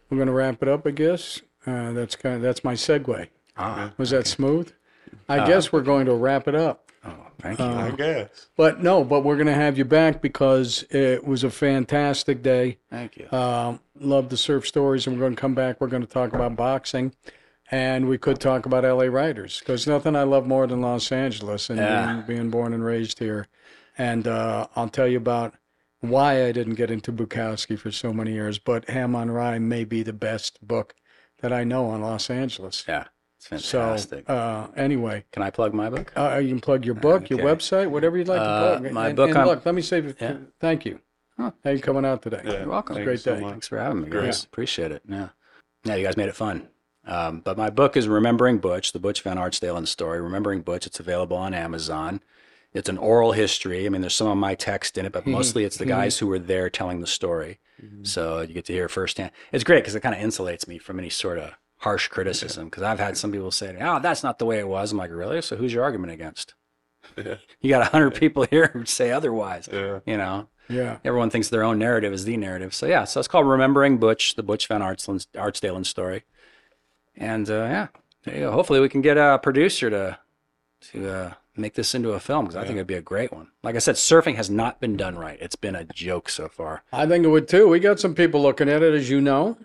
[0.10, 1.41] we're gonna wrap it up, I guess.
[1.66, 3.28] Uh, that's kind of that's my segue.
[3.58, 4.72] ah, Was that smooth?
[5.30, 6.89] I guess we're going to wrap it up.
[7.06, 7.66] Oh, thank you.
[7.66, 8.47] I guess.
[8.56, 12.78] But no, but we're going to have you back because it was a fantastic day.
[12.89, 13.32] thank you.
[13.32, 15.80] Um, love the surf stories, and we're going to come back.
[15.82, 17.14] We're going to talk about boxing,
[17.72, 21.70] and we could talk about LA Riders because nothing I love more than Los Angeles
[21.70, 22.14] and Yeah.
[22.14, 23.47] being, being born and raised here.
[23.97, 25.54] And uh, I'll tell you about
[25.99, 28.58] why I didn't get into Bukowski for so many years.
[28.60, 30.95] But Ham on Rye may be the best book
[31.41, 32.84] that I know on Los Angeles.
[32.88, 33.06] yeah,
[33.51, 33.95] it's So
[34.27, 36.11] uh, anyway, Can I plug my book?
[36.15, 38.91] uh, you can plug your book, your website, whatever you'd like to Uh, plug.
[38.93, 40.37] my and, book And I'm- look, let me say, Yeah.
[40.59, 40.99] thank you.
[41.37, 41.51] Huh.
[41.63, 42.41] How you coming out today?
[42.45, 42.59] Yeah.
[42.59, 42.95] You're welcome.
[42.95, 43.41] Thank Great you day.
[43.41, 43.51] much.
[43.51, 44.25] Thanks for having me, Great.
[44.25, 44.43] guys.
[44.43, 45.01] Appreciate it.
[45.07, 45.29] Yeah.
[45.83, 46.67] Yeah, you guys made it fun.
[47.05, 50.21] Um, but my book is Remembering Butch, the Butch Van Artsdalen story.
[50.21, 50.85] Remembering Butch.
[50.87, 52.21] It's available on Amazon.
[52.71, 53.85] It's an oral history.
[53.85, 56.27] I mean, there's some of my text in it, but mostly it's the guys who
[56.27, 57.59] were there telling the story.
[58.03, 59.31] So you get to hear firsthand.
[59.51, 61.51] It's great because it kind of insulates me from any sort of
[61.84, 62.65] harsh criticism.
[62.65, 65.11] Because I've had some people say, "Oh, that's not the way it was." I'm like,
[65.11, 65.41] "Really?
[65.41, 66.53] So who's your argument against?"
[67.17, 67.36] Yeah.
[67.61, 69.69] You got a hundred people here who say otherwise.
[69.71, 69.99] Yeah.
[70.05, 70.97] You know, Yeah.
[71.05, 72.73] everyone thinks their own narrative is the narrative.
[72.73, 76.23] So yeah, so it's called Remembering Butch, the Butch Van Artsdalen, Artsdalen story.
[77.15, 77.88] And uh, yeah,
[78.23, 78.51] there you go.
[78.51, 80.17] Hopefully we can get a producer to
[80.91, 83.47] to uh, make this into a film because I think it'd be a great one.
[83.63, 85.38] Like I said, surfing has not been done right.
[85.41, 86.84] It's been a joke so far.
[86.91, 87.67] I think it would too.
[87.69, 89.57] We got some people looking at it, as you know.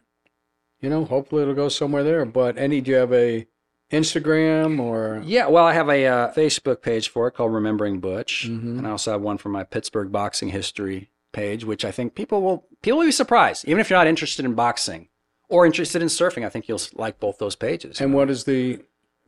[0.80, 2.24] You know, hopefully it'll go somewhere there.
[2.24, 3.46] But any, do you have a
[3.92, 5.22] Instagram or?
[5.24, 8.78] Yeah, well, I have a uh, Facebook page for it called Remembering Butch, Mhm.
[8.78, 12.42] and I also have one for my Pittsburgh boxing history page, which I think people
[12.42, 15.08] will people will be surprised, even if you're not interested in boxing
[15.48, 16.44] or interested in surfing.
[16.44, 18.00] I think you'll like both those pages.
[18.00, 18.80] And what is the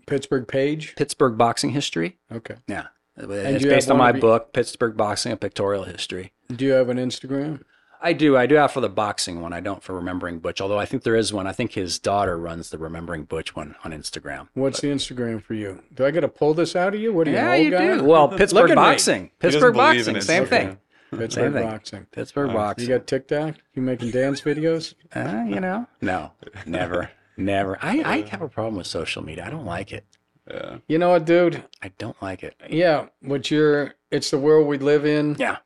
[0.07, 0.95] Pittsburgh page?
[0.97, 2.19] Pittsburgh boxing history.
[2.33, 2.57] Okay.
[2.69, 2.87] Yeah,
[3.17, 6.33] it's based on my book, Pittsburgh Boxing: A Pictorial History.
[6.55, 7.63] Do you have an Instagram?
[8.03, 8.37] I do.
[8.37, 9.53] I do have for the boxing one.
[9.53, 11.47] I don't for Remembering Butch, although I think there is one.
[11.47, 14.49] I think his daughter runs the Remembering Butch one on Instagram.
[14.55, 15.83] What's the Instagram for you?
[15.95, 17.13] Do I got to pull this out of you?
[17.13, 17.97] What are you, an Yeah, old you guy?
[17.99, 18.05] do.
[18.11, 19.31] Well, Pittsburgh boxing.
[19.39, 20.21] Pittsburgh boxing.
[20.23, 20.79] Same thing.
[21.11, 21.63] Pittsburgh Same thing.
[21.69, 22.07] boxing.
[22.13, 22.57] Pittsburgh Nice.
[22.57, 22.89] boxing.
[22.89, 23.55] You got TikTok?
[23.75, 24.95] You making dance videos?
[25.15, 25.87] Uh, you know?
[26.01, 26.33] No,
[26.67, 27.79] never, never.
[27.83, 29.45] I, I have a problem with social media.
[29.45, 30.05] I don't like it.
[30.51, 30.79] Yeah.
[30.89, 31.65] You know what, dude?
[31.83, 32.55] I don't like it.
[32.71, 33.95] Yeah, but you're.
[34.11, 35.37] It's the world we live in.
[35.39, 35.59] Yeah.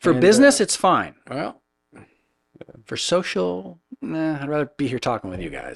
[0.00, 1.14] For And, uh, business, it's fine.
[1.28, 1.60] Well,
[2.84, 5.72] For social, nah, I'd rather be here talking with you guys.